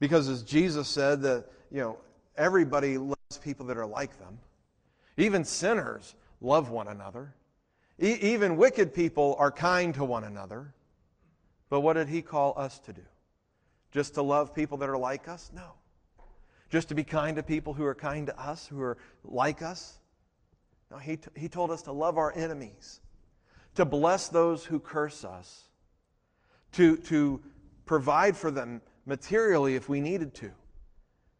Because 0.00 0.28
as 0.28 0.42
Jesus 0.42 0.88
said 0.88 1.22
that, 1.22 1.46
you 1.70 1.78
know, 1.78 1.98
everybody 2.36 2.98
loves 2.98 3.38
people 3.44 3.66
that 3.66 3.76
are 3.76 3.86
like 3.86 4.18
them. 4.18 4.38
Even 5.16 5.44
sinners 5.44 6.14
love 6.40 6.70
one 6.70 6.88
another. 6.88 7.34
E- 8.02 8.18
even 8.20 8.56
wicked 8.56 8.92
people 8.94 9.36
are 9.38 9.52
kind 9.52 9.94
to 9.94 10.04
one 10.04 10.24
another. 10.24 10.74
But 11.68 11.80
what 11.80 11.92
did 11.92 12.08
he 12.08 12.22
call 12.22 12.54
us 12.56 12.78
to 12.80 12.92
do? 12.92 13.02
Just 13.92 14.14
to 14.14 14.22
love 14.22 14.54
people 14.54 14.78
that 14.78 14.88
are 14.88 14.98
like 14.98 15.28
us? 15.28 15.52
No. 15.54 15.72
Just 16.70 16.88
to 16.88 16.94
be 16.94 17.04
kind 17.04 17.36
to 17.36 17.42
people 17.42 17.74
who 17.74 17.84
are 17.84 17.94
kind 17.94 18.26
to 18.28 18.40
us, 18.40 18.66
who 18.66 18.80
are 18.80 18.96
like 19.24 19.62
us? 19.62 19.98
No, 20.90 20.98
he, 20.98 21.16
t- 21.16 21.30
he 21.36 21.48
told 21.48 21.70
us 21.70 21.82
to 21.82 21.92
love 21.92 22.18
our 22.18 22.32
enemies, 22.34 23.00
to 23.80 23.86
bless 23.86 24.28
those 24.28 24.64
who 24.64 24.78
curse 24.78 25.24
us, 25.24 25.64
to, 26.72 26.98
to 26.98 27.40
provide 27.86 28.36
for 28.36 28.50
them 28.50 28.82
materially 29.06 29.74
if 29.74 29.88
we 29.88 30.02
needed 30.02 30.34
to. 30.34 30.50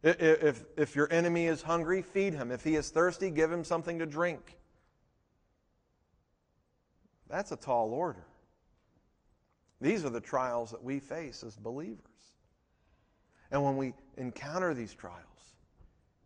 If, 0.02 0.64
if 0.78 0.96
your 0.96 1.12
enemy 1.12 1.46
is 1.46 1.60
hungry, 1.60 2.00
feed 2.00 2.32
him. 2.32 2.50
If 2.50 2.64
he 2.64 2.76
is 2.76 2.88
thirsty, 2.88 3.30
give 3.30 3.52
him 3.52 3.62
something 3.62 3.98
to 3.98 4.06
drink. 4.06 4.56
That's 7.28 7.52
a 7.52 7.56
tall 7.56 7.92
order. 7.92 8.24
These 9.82 10.06
are 10.06 10.10
the 10.10 10.20
trials 10.20 10.70
that 10.70 10.82
we 10.82 10.98
face 10.98 11.44
as 11.44 11.56
believers. 11.56 12.00
And 13.50 13.62
when 13.62 13.76
we 13.76 13.92
encounter 14.16 14.72
these 14.72 14.94
trials, 14.94 15.26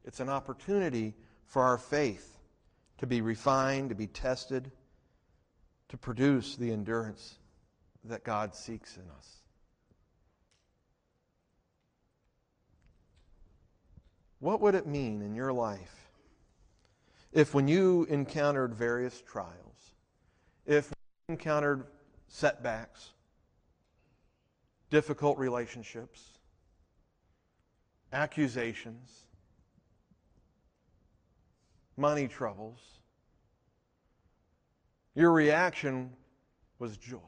it's 0.05 0.21
an 0.21 0.29
opportunity 0.29 1.15
for 1.47 1.63
our 1.63 1.79
faith 1.79 2.39
to 2.99 3.07
be 3.09 3.21
refined, 3.21 3.89
to 3.89 3.97
be 3.97 4.07
tested, 4.07 4.71
to 5.89 5.97
produce 5.97 6.57
the 6.57 6.73
endurance 6.73 7.37
that 8.05 8.25
God 8.25 8.55
seeks 8.55 8.97
in 8.97 9.05
us. 9.17 9.41
What 14.41 14.61
would 14.61 14.75
it 14.75 14.87
mean 14.87 15.23
in 15.23 15.35
your 15.35 15.53
life 15.53 16.11
if, 17.33 17.55
when 17.55 17.67
you 17.67 18.07
encountered 18.09 18.75
various 18.75 19.23
trials, 19.27 19.95
if 20.67 20.91
you 21.29 21.33
encountered 21.33 21.85
setbacks, 22.29 23.11
difficult 24.91 25.39
relationships, 25.39 26.39
accusations, 28.13 29.25
money 31.97 32.29
troubles, 32.29 32.94
your 35.15 35.33
reaction 35.33 36.11
was 36.79 36.97
joy. 36.97 37.19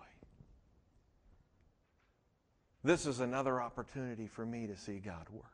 This 2.82 3.06
is 3.06 3.20
another 3.20 3.60
opportunity 3.60 4.26
for 4.26 4.46
me 4.46 4.66
to 4.66 4.76
see 4.76 4.98
God 4.98 5.26
work. 5.30 5.44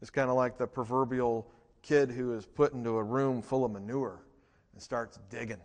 It's 0.00 0.10
kind 0.10 0.30
of 0.30 0.36
like 0.36 0.58
the 0.58 0.66
proverbial 0.66 1.50
kid 1.82 2.10
who 2.10 2.32
is 2.34 2.46
put 2.46 2.72
into 2.72 2.96
a 2.96 3.02
room 3.02 3.42
full 3.42 3.64
of 3.64 3.72
manure 3.72 4.22
and 4.72 4.82
starts 4.82 5.18
digging. 5.30 5.60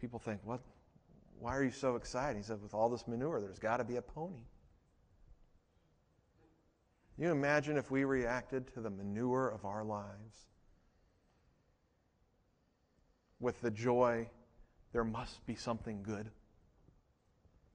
People 0.00 0.18
think, 0.18 0.40
what? 0.44 0.60
Why 1.38 1.56
are 1.56 1.64
you 1.64 1.70
so 1.70 1.96
excited? 1.96 2.36
He 2.36 2.42
said, 2.42 2.62
with 2.62 2.74
all 2.74 2.88
this 2.88 3.08
manure, 3.08 3.40
there's 3.40 3.58
got 3.58 3.78
to 3.78 3.84
be 3.84 3.96
a 3.96 4.02
pony. 4.02 4.44
You 7.16 7.30
imagine 7.30 7.76
if 7.76 7.90
we 7.90 8.04
reacted 8.04 8.72
to 8.74 8.80
the 8.80 8.90
manure 8.90 9.48
of 9.48 9.64
our 9.64 9.84
lives 9.84 10.48
with 13.42 13.60
the 13.60 13.70
joy, 13.70 14.28
there 14.92 15.04
must 15.04 15.44
be 15.46 15.54
something 15.54 16.02
good? 16.02 16.30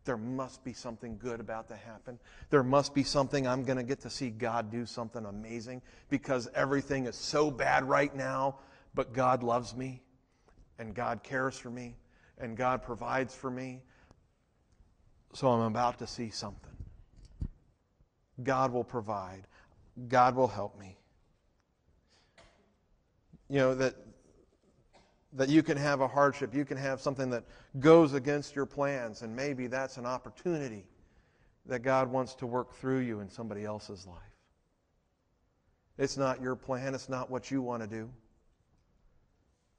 there 0.08 0.18
must 0.18 0.64
be 0.64 0.74
something 0.74 1.18
good 1.18 1.40
about 1.40 1.68
to 1.68 1.76
happen. 1.76 2.18
There 2.50 2.64
must 2.64 2.96
be 2.96 3.04
something 3.04 3.46
I'm 3.46 3.64
going 3.64 3.78
to 3.78 3.84
get 3.84 4.00
to 4.02 4.10
see 4.10 4.30
God 4.30 4.72
do 4.72 4.86
something 4.86 5.24
amazing 5.26 5.84
because 6.10 6.50
everything 6.56 7.06
is 7.06 7.16
so 7.16 7.52
bad 7.52 7.84
right 7.84 8.16
now, 8.16 8.58
but 8.96 9.14
God 9.14 9.44
loves 9.44 9.76
me 9.76 10.02
and 10.80 10.96
God 10.96 11.24
cares 11.24 11.58
for 11.60 11.70
me 11.70 11.98
and 12.40 12.56
God 12.58 12.82
provides 12.82 13.36
for 13.36 13.52
me. 13.52 13.82
So 15.34 15.50
I'm 15.50 15.68
about 15.68 16.00
to 16.00 16.08
see 16.08 16.30
something. 16.30 16.72
God 18.42 18.72
will 18.72 18.86
provide. 18.86 19.46
God 20.08 20.36
will 20.36 20.48
help 20.48 20.80
me. 20.80 20.98
You 23.50 23.58
know, 23.58 23.76
that 23.76 23.96
that 25.34 25.50
you 25.50 25.62
can 25.62 25.78
have 25.78 26.02
a 26.02 26.08
hardship, 26.08 26.54
you 26.54 26.66
can 26.66 26.78
have 26.78 27.02
something 27.02 27.30
that 27.30 27.44
goes 27.80 28.14
against 28.14 28.56
your 28.56 28.66
plans, 28.66 29.22
and 29.22 29.36
maybe 29.36 29.68
that's 29.68 29.98
an 29.98 30.06
opportunity 30.06 30.86
that 31.66 31.80
God 31.80 32.10
wants 32.10 32.34
to 32.36 32.48
work 32.48 32.74
through 32.76 33.00
you 33.00 33.20
in 33.20 33.30
somebody 33.30 33.66
else's 33.66 34.08
life. 34.08 34.18
It's 35.98 36.18
not 36.18 36.42
your 36.42 36.56
plan, 36.56 36.96
it's 36.96 37.10
not 37.10 37.30
what 37.30 37.52
you 37.52 37.62
want 37.62 37.82
to 37.84 37.88
do, 37.88 38.10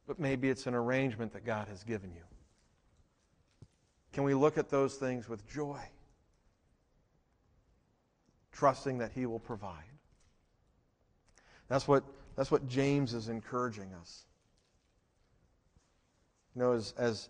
but 0.07 0.19
maybe 0.19 0.51
it's 0.51 0.67
an 0.67 0.75
arrangement 0.75 1.33
that 1.33 1.45
God 1.45 1.69
has 1.69 1.83
given 1.83 2.13
you. 2.13 2.23
Can 4.13 4.25
we 4.25 4.35
look 4.35 4.59
at 4.59 4.69
those 4.69 4.97
things 4.97 5.29
with 5.29 5.47
joy, 5.49 5.81
trusting 8.53 8.99
that 8.99 9.13
He 9.13 9.27
will 9.27 9.39
provide? 9.39 9.85
That's 11.69 11.87
what, 11.87 12.05
that's 12.37 12.51
what 12.51 12.67
James 12.69 13.15
is 13.15 13.29
encouraging 13.29 13.93
us. 14.01 14.25
You 16.59 16.65
know, 16.65 16.73
as, 16.73 16.93
as 16.99 17.29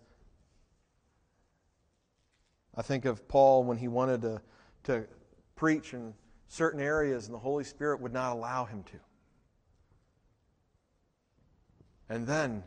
I 2.74 2.80
think 2.80 3.04
of 3.04 3.28
Paul 3.28 3.62
when 3.62 3.76
he 3.76 3.86
wanted 3.86 4.22
to, 4.22 4.40
to 4.84 5.06
preach 5.54 5.92
in 5.92 6.14
certain 6.48 6.80
areas 6.80 7.26
and 7.26 7.34
the 7.34 7.38
Holy 7.38 7.64
Spirit 7.64 8.00
would 8.00 8.14
not 8.14 8.32
allow 8.32 8.64
him 8.64 8.84
to. 8.84 8.96
And 12.08 12.26
then 12.26 12.64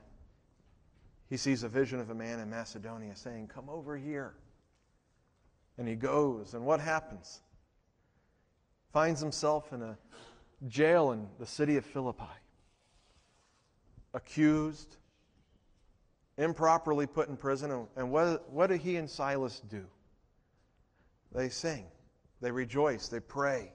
he 1.32 1.36
sees 1.36 1.64
a 1.64 1.68
vision 1.68 2.00
of 2.00 2.12
a 2.12 2.14
man 2.14 2.40
in 2.40 2.52
Macedonia 2.52 3.16
saying, 3.16 3.48
Come 3.48 3.68
over 3.68 3.98
here. 3.98 4.36
And 5.80 5.88
he 5.88 5.96
goes, 5.96 6.54
and 6.54 6.64
what 6.64 6.80
happens? 6.80 7.42
Finds 8.94 9.20
himself 9.20 9.74
in 9.74 9.82
a 9.82 9.98
jail 10.68 11.12
in 11.12 11.28
the 11.40 11.48
city 11.48 11.78
of 11.78 11.86
Philippi, 11.88 12.22
accused, 14.14 14.98
improperly 16.38 17.08
put 17.08 17.30
in 17.30 17.38
prison. 17.38 17.88
And 17.96 18.12
what, 18.12 18.52
what 18.52 18.68
do 18.68 18.76
he 18.76 18.96
and 18.98 19.10
Silas 19.10 19.62
do? 19.70 19.86
They 21.34 21.50
sing, 21.50 21.86
they 22.42 22.52
rejoice, 22.52 23.08
they 23.08 23.20
pray. 23.20 23.72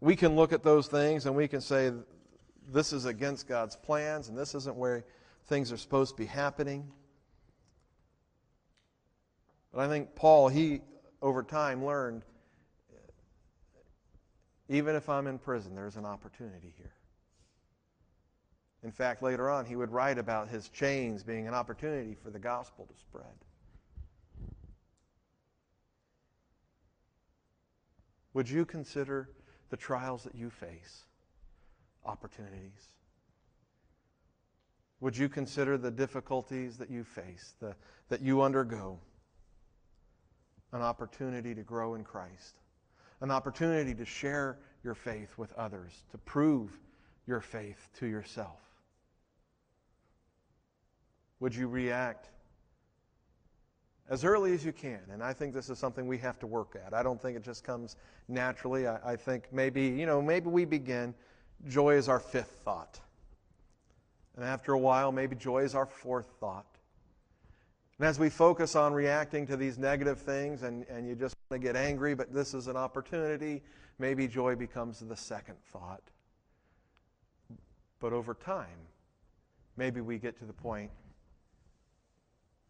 We 0.00 0.16
can 0.16 0.36
look 0.36 0.52
at 0.52 0.62
those 0.62 0.88
things 0.88 1.26
and 1.26 1.34
we 1.34 1.48
can 1.48 1.60
say, 1.60 1.90
this 2.68 2.92
is 2.92 3.04
against 3.04 3.48
God's 3.48 3.76
plans 3.76 4.28
and 4.28 4.36
this 4.36 4.54
isn't 4.54 4.76
where 4.76 5.04
things 5.46 5.72
are 5.72 5.76
supposed 5.76 6.16
to 6.16 6.22
be 6.22 6.26
happening. 6.26 6.90
But 9.72 9.82
I 9.82 9.88
think 9.88 10.14
Paul, 10.14 10.48
he 10.48 10.80
over 11.22 11.42
time, 11.42 11.84
learned 11.84 12.22
even 14.68 14.96
if 14.96 15.08
I'm 15.08 15.26
in 15.26 15.38
prison, 15.38 15.74
there's 15.74 15.96
an 15.96 16.04
opportunity 16.04 16.74
here. 16.76 16.95
In 18.86 18.92
fact, 18.92 19.20
later 19.20 19.50
on, 19.50 19.66
he 19.66 19.74
would 19.74 19.90
write 19.90 20.16
about 20.16 20.48
his 20.48 20.68
chains 20.68 21.24
being 21.24 21.48
an 21.48 21.54
opportunity 21.54 22.14
for 22.14 22.30
the 22.30 22.38
gospel 22.38 22.86
to 22.86 22.96
spread. 22.96 23.26
Would 28.32 28.48
you 28.48 28.64
consider 28.64 29.28
the 29.70 29.76
trials 29.76 30.22
that 30.22 30.36
you 30.36 30.50
face 30.50 31.02
opportunities? 32.04 32.92
Would 35.00 35.16
you 35.16 35.28
consider 35.28 35.76
the 35.76 35.90
difficulties 35.90 36.76
that 36.76 36.88
you 36.88 37.02
face, 37.02 37.56
the, 37.58 37.74
that 38.08 38.20
you 38.20 38.42
undergo, 38.42 39.00
an 40.72 40.82
opportunity 40.82 41.56
to 41.56 41.62
grow 41.62 41.96
in 41.96 42.04
Christ? 42.04 42.54
an 43.22 43.30
opportunity 43.30 43.94
to 43.94 44.04
share 44.04 44.58
your 44.84 44.94
faith 44.94 45.38
with 45.38 45.52
others, 45.54 46.04
to 46.12 46.18
prove 46.18 46.78
your 47.26 47.40
faith 47.40 47.88
to 47.98 48.06
yourself? 48.06 48.65
Would 51.40 51.54
you 51.54 51.68
react 51.68 52.30
as 54.08 54.24
early 54.24 54.52
as 54.52 54.64
you 54.64 54.72
can? 54.72 55.00
And 55.12 55.22
I 55.22 55.32
think 55.32 55.52
this 55.52 55.68
is 55.68 55.78
something 55.78 56.06
we 56.06 56.18
have 56.18 56.38
to 56.40 56.46
work 56.46 56.76
at. 56.84 56.94
I 56.94 57.02
don't 57.02 57.20
think 57.20 57.36
it 57.36 57.44
just 57.44 57.64
comes 57.64 57.96
naturally. 58.28 58.86
I, 58.86 59.12
I 59.12 59.16
think 59.16 59.48
maybe, 59.52 59.82
you 59.86 60.06
know, 60.06 60.22
maybe 60.22 60.48
we 60.48 60.64
begin. 60.64 61.14
Joy 61.68 61.94
is 61.94 62.08
our 62.08 62.20
fifth 62.20 62.60
thought. 62.64 63.00
And 64.36 64.44
after 64.44 64.72
a 64.72 64.78
while, 64.78 65.12
maybe 65.12 65.34
joy 65.34 65.62
is 65.62 65.74
our 65.74 65.86
fourth 65.86 66.28
thought. 66.40 66.66
And 67.98 68.06
as 68.06 68.18
we 68.18 68.28
focus 68.28 68.76
on 68.76 68.92
reacting 68.92 69.46
to 69.46 69.56
these 69.56 69.78
negative 69.78 70.18
things 70.18 70.62
and, 70.62 70.84
and 70.88 71.08
you 71.08 71.14
just 71.14 71.34
want 71.50 71.62
to 71.62 71.66
get 71.66 71.76
angry, 71.76 72.14
but 72.14 72.32
this 72.32 72.52
is 72.52 72.66
an 72.66 72.76
opportunity, 72.76 73.62
maybe 73.98 74.28
joy 74.28 74.54
becomes 74.54 75.00
the 75.00 75.16
second 75.16 75.56
thought. 75.72 76.02
But 77.98 78.12
over 78.12 78.34
time, 78.34 78.78
maybe 79.78 80.02
we 80.02 80.18
get 80.18 80.38
to 80.40 80.44
the 80.44 80.52
point 80.52 80.90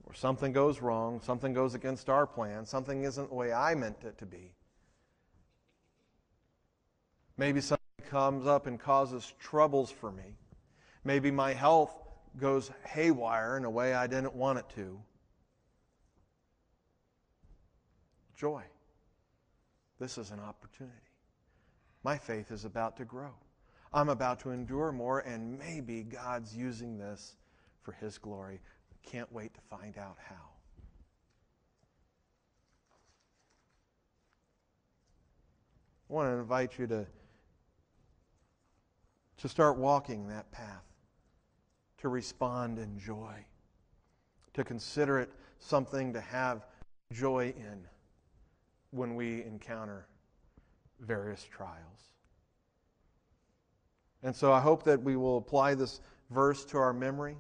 where 0.07 0.15
something 0.15 0.53
goes 0.53 0.81
wrong, 0.81 1.21
something 1.21 1.53
goes 1.53 1.75
against 1.75 2.09
our 2.09 2.27
plan, 2.27 2.65
something 2.65 3.05
isn't 3.05 3.29
the 3.29 3.35
way 3.35 3.53
I 3.53 3.75
meant 3.75 4.05
it 4.05 4.17
to 4.19 4.27
be. 4.27 4.55
Maybe 7.37 7.61
something 7.61 7.85
comes 8.09 8.47
up 8.47 8.67
and 8.67 8.81
causes 8.81 9.35
troubles 9.39 9.91
for 9.91 10.11
me. 10.11 10.39
Maybe 11.05 11.31
my 11.31 11.53
health 11.53 11.95
goes 12.39 12.71
haywire 12.87 13.59
in 13.59 13.65
a 13.65 13.71
way 13.71 13.93
I 13.93 14.07
didn't 14.07 14.35
want 14.35 14.59
it 14.59 14.69
to. 14.77 14.99
joy. 18.37 18.63
This 19.99 20.19
is 20.19 20.31
an 20.31 20.41
opportunity. 20.41 20.95
My 22.05 22.19
faith 22.19 22.53
is 22.53 22.65
about 22.65 22.97
to 22.99 23.05
grow. 23.05 23.33
I'm 23.93 24.11
about 24.11 24.41
to 24.41 24.51
endure 24.51 24.93
more, 24.93 25.21
and 25.21 25.59
maybe 25.59 26.03
God's 26.03 26.55
using 26.55 26.99
this 26.99 27.37
for 27.83 27.93
His 27.93 28.19
glory. 28.19 28.61
Can't 29.07 29.33
wait 29.33 29.55
to 29.55 29.61
find 29.71 29.97
out 29.97 30.17
how. 30.29 30.35
I 36.09 36.13
want 36.13 36.29
to 36.29 36.39
invite 36.39 36.79
you 36.79 36.87
to, 36.89 37.07
to 39.39 39.49
start 39.49 39.77
walking 39.77 40.29
that 40.29 40.51
path, 40.53 40.85
to 41.99 42.09
respond 42.09 42.79
in 42.79 42.99
joy, 42.99 43.35
to 44.55 44.65
consider 44.65 45.19
it 45.21 45.31
something 45.59 46.13
to 46.13 46.21
have 46.21 46.67
joy 47.13 47.55
in 47.57 47.81
when 48.91 49.15
we 49.15 49.43
encounter 49.45 50.07
various 51.01 51.45
trials. 51.45 52.11
And 54.23 54.35
so 54.35 54.53
I 54.53 54.61
hope 54.61 54.83
that 54.85 55.01
we 55.01 55.17
will 55.17 55.39
apply 55.39 55.75
this 55.75 56.01
verse 56.31 56.65
to 56.67 56.79
our 56.79 56.93
memory 56.93 57.37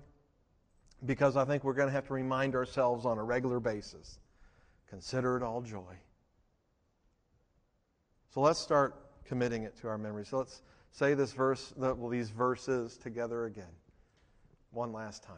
because 1.04 1.36
I 1.36 1.44
think 1.44 1.64
we're 1.64 1.74
going 1.74 1.88
to 1.88 1.92
have 1.92 2.06
to 2.06 2.14
remind 2.14 2.54
ourselves 2.54 3.04
on 3.04 3.18
a 3.18 3.24
regular 3.24 3.60
basis 3.60 4.18
consider 4.88 5.36
it 5.36 5.42
all 5.42 5.60
joy. 5.60 5.94
So 8.32 8.40
let's 8.40 8.60
start 8.60 8.94
committing 9.24 9.64
it 9.64 9.76
to 9.80 9.88
our 9.88 9.98
memory. 9.98 10.24
So 10.24 10.38
let's 10.38 10.62
say 10.92 11.14
this 11.14 11.32
verse, 11.32 11.74
well, 11.76 12.08
these 12.08 12.30
verses 12.30 12.96
together 12.96 13.46
again, 13.46 13.72
one 14.70 14.92
last 14.92 15.22
time. 15.22 15.36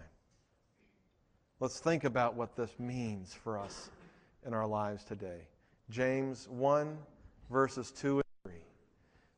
Let's 1.60 1.80
think 1.80 2.04
about 2.04 2.34
what 2.34 2.56
this 2.56 2.70
means 2.78 3.34
for 3.34 3.58
us 3.58 3.90
in 4.46 4.54
our 4.54 4.66
lives 4.66 5.02
today. 5.02 5.48
James 5.90 6.48
1, 6.48 6.96
verses 7.50 7.90
2 7.92 8.16
and 8.16 8.24
3. 8.44 8.52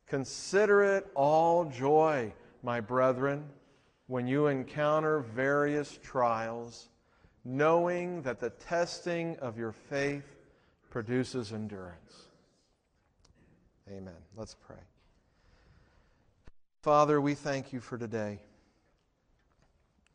Consider 0.07 0.83
it 0.83 1.07
all 1.15 1.65
joy, 1.65 2.33
my 2.63 2.81
brethren, 2.81 3.45
when 4.11 4.27
you 4.27 4.49
encounter 4.49 5.21
various 5.21 5.97
trials, 6.03 6.89
knowing 7.45 8.21
that 8.23 8.41
the 8.41 8.51
testing 8.51 9.37
of 9.37 9.57
your 9.57 9.71
faith 9.71 10.25
produces 10.91 11.53
endurance. 11.53 12.25
Amen. 13.89 14.17
Let's 14.37 14.57
pray. 14.67 14.83
Father, 16.83 17.21
we 17.21 17.35
thank 17.35 17.73
you 17.73 17.79
for 17.79 17.97
today. 17.97 18.41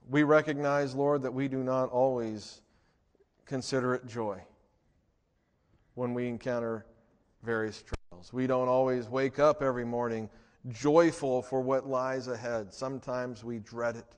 We 0.09 0.23
recognize, 0.23 0.93
Lord, 0.93 1.21
that 1.21 1.33
we 1.33 1.47
do 1.47 1.63
not 1.63 1.89
always 1.89 2.59
consider 3.45 3.95
it 3.95 4.05
joy 4.05 4.41
when 5.93 6.13
we 6.13 6.27
encounter 6.27 6.85
various 7.43 7.81
trials. 7.81 8.33
We 8.33 8.45
don't 8.45 8.67
always 8.67 9.07
wake 9.07 9.39
up 9.39 9.61
every 9.61 9.85
morning 9.85 10.29
joyful 10.69 11.41
for 11.41 11.61
what 11.61 11.87
lies 11.87 12.27
ahead. 12.27 12.73
Sometimes 12.73 13.43
we 13.43 13.59
dread 13.59 13.95
it. 13.95 14.15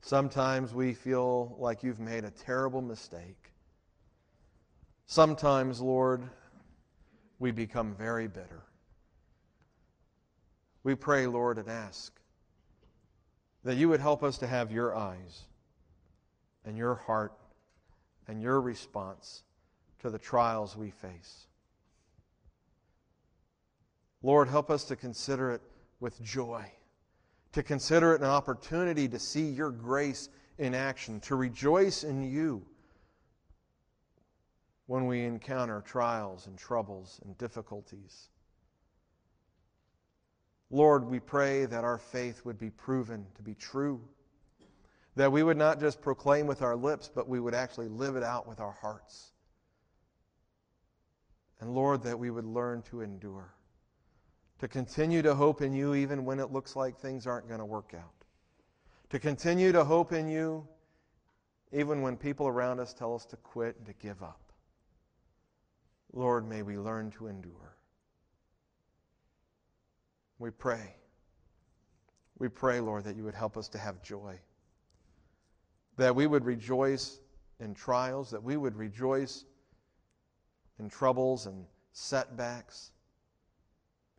Sometimes 0.00 0.74
we 0.74 0.94
feel 0.94 1.56
like 1.58 1.82
you've 1.82 2.00
made 2.00 2.24
a 2.24 2.30
terrible 2.30 2.82
mistake. 2.82 3.52
Sometimes, 5.06 5.80
Lord, 5.80 6.28
we 7.38 7.50
become 7.50 7.94
very 7.94 8.28
bitter. 8.28 8.62
We 10.84 10.94
pray, 10.94 11.26
Lord, 11.26 11.58
and 11.58 11.68
ask 11.68 12.12
that 13.64 13.76
you 13.76 13.88
would 13.88 14.00
help 14.00 14.22
us 14.22 14.38
to 14.38 14.46
have 14.46 14.72
your 14.72 14.96
eyes 14.96 15.42
and 16.64 16.76
your 16.76 16.94
heart 16.94 17.34
and 18.26 18.42
your 18.42 18.60
response 18.60 19.44
to 20.00 20.10
the 20.10 20.18
trials 20.18 20.76
we 20.76 20.90
face. 20.90 21.46
Lord, 24.22 24.48
help 24.48 24.70
us 24.70 24.84
to 24.84 24.96
consider 24.96 25.50
it 25.50 25.62
with 26.00 26.20
joy, 26.22 26.70
to 27.52 27.62
consider 27.62 28.14
it 28.14 28.20
an 28.20 28.28
opportunity 28.28 29.08
to 29.08 29.18
see 29.18 29.44
your 29.44 29.70
grace 29.70 30.28
in 30.58 30.74
action, 30.74 31.20
to 31.20 31.34
rejoice 31.34 32.04
in 32.04 32.22
you 32.22 32.64
when 34.86 35.06
we 35.06 35.24
encounter 35.24 35.80
trials 35.80 36.46
and 36.46 36.58
troubles 36.58 37.20
and 37.24 37.36
difficulties. 37.38 38.28
Lord, 40.70 41.04
we 41.04 41.20
pray 41.20 41.66
that 41.66 41.84
our 41.84 41.98
faith 41.98 42.44
would 42.44 42.58
be 42.58 42.70
proven 42.70 43.26
to 43.36 43.42
be 43.42 43.54
true, 43.54 44.00
that 45.16 45.30
we 45.30 45.42
would 45.42 45.56
not 45.56 45.80
just 45.80 46.00
proclaim 46.00 46.46
with 46.46 46.62
our 46.62 46.76
lips, 46.76 47.10
but 47.14 47.28
we 47.28 47.40
would 47.40 47.54
actually 47.54 47.88
live 47.88 48.16
it 48.16 48.22
out 48.22 48.48
with 48.48 48.60
our 48.60 48.72
hearts. 48.72 49.32
And 51.60 51.74
Lord, 51.74 52.02
that 52.04 52.18
we 52.18 52.30
would 52.30 52.46
learn 52.46 52.82
to 52.90 53.02
endure, 53.02 53.54
to 54.62 54.68
continue 54.68 55.22
to 55.22 55.34
hope 55.34 55.60
in 55.60 55.72
you 55.72 55.92
even 55.96 56.24
when 56.24 56.38
it 56.38 56.52
looks 56.52 56.76
like 56.76 56.96
things 56.96 57.26
aren't 57.26 57.48
going 57.48 57.58
to 57.58 57.66
work 57.66 57.94
out, 57.96 58.14
to 59.10 59.18
continue 59.18 59.72
to 59.72 59.82
hope 59.82 60.12
in 60.12 60.28
you 60.28 60.64
even 61.72 62.00
when 62.00 62.16
people 62.16 62.46
around 62.46 62.78
us 62.78 62.92
tell 62.92 63.12
us 63.12 63.26
to 63.26 63.36
quit 63.38 63.74
and 63.76 63.86
to 63.86 63.92
give 63.94 64.22
up. 64.22 64.52
Lord, 66.12 66.48
may 66.48 66.62
we 66.62 66.78
learn 66.78 67.10
to 67.18 67.26
endure. 67.26 67.76
We 70.38 70.50
pray. 70.50 70.94
We 72.38 72.48
pray, 72.48 72.78
Lord, 72.78 73.02
that 73.02 73.16
you 73.16 73.24
would 73.24 73.34
help 73.34 73.56
us 73.56 73.68
to 73.70 73.78
have 73.78 74.00
joy, 74.00 74.38
that 75.96 76.14
we 76.14 76.28
would 76.28 76.44
rejoice 76.44 77.18
in 77.58 77.74
trials, 77.74 78.30
that 78.30 78.44
we 78.44 78.56
would 78.56 78.76
rejoice 78.76 79.44
in 80.78 80.88
troubles 80.88 81.46
and 81.46 81.64
setbacks 81.92 82.91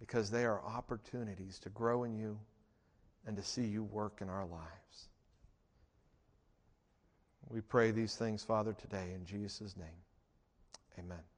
because 0.03 0.29
they 0.29 0.43
are 0.43 0.61
opportunities 0.61 1.59
to 1.59 1.69
grow 1.69 2.03
in 2.03 2.13
you 2.13 2.37
and 3.25 3.37
to 3.37 3.41
see 3.41 3.63
you 3.63 3.85
work 3.85 4.17
in 4.19 4.27
our 4.27 4.45
lives. 4.45 5.07
We 7.49 7.61
pray 7.61 7.91
these 7.91 8.13
things, 8.13 8.43
Father, 8.43 8.73
today 8.73 9.13
in 9.15 9.25
Jesus' 9.25 9.77
name. 9.77 9.87
Amen. 10.99 11.32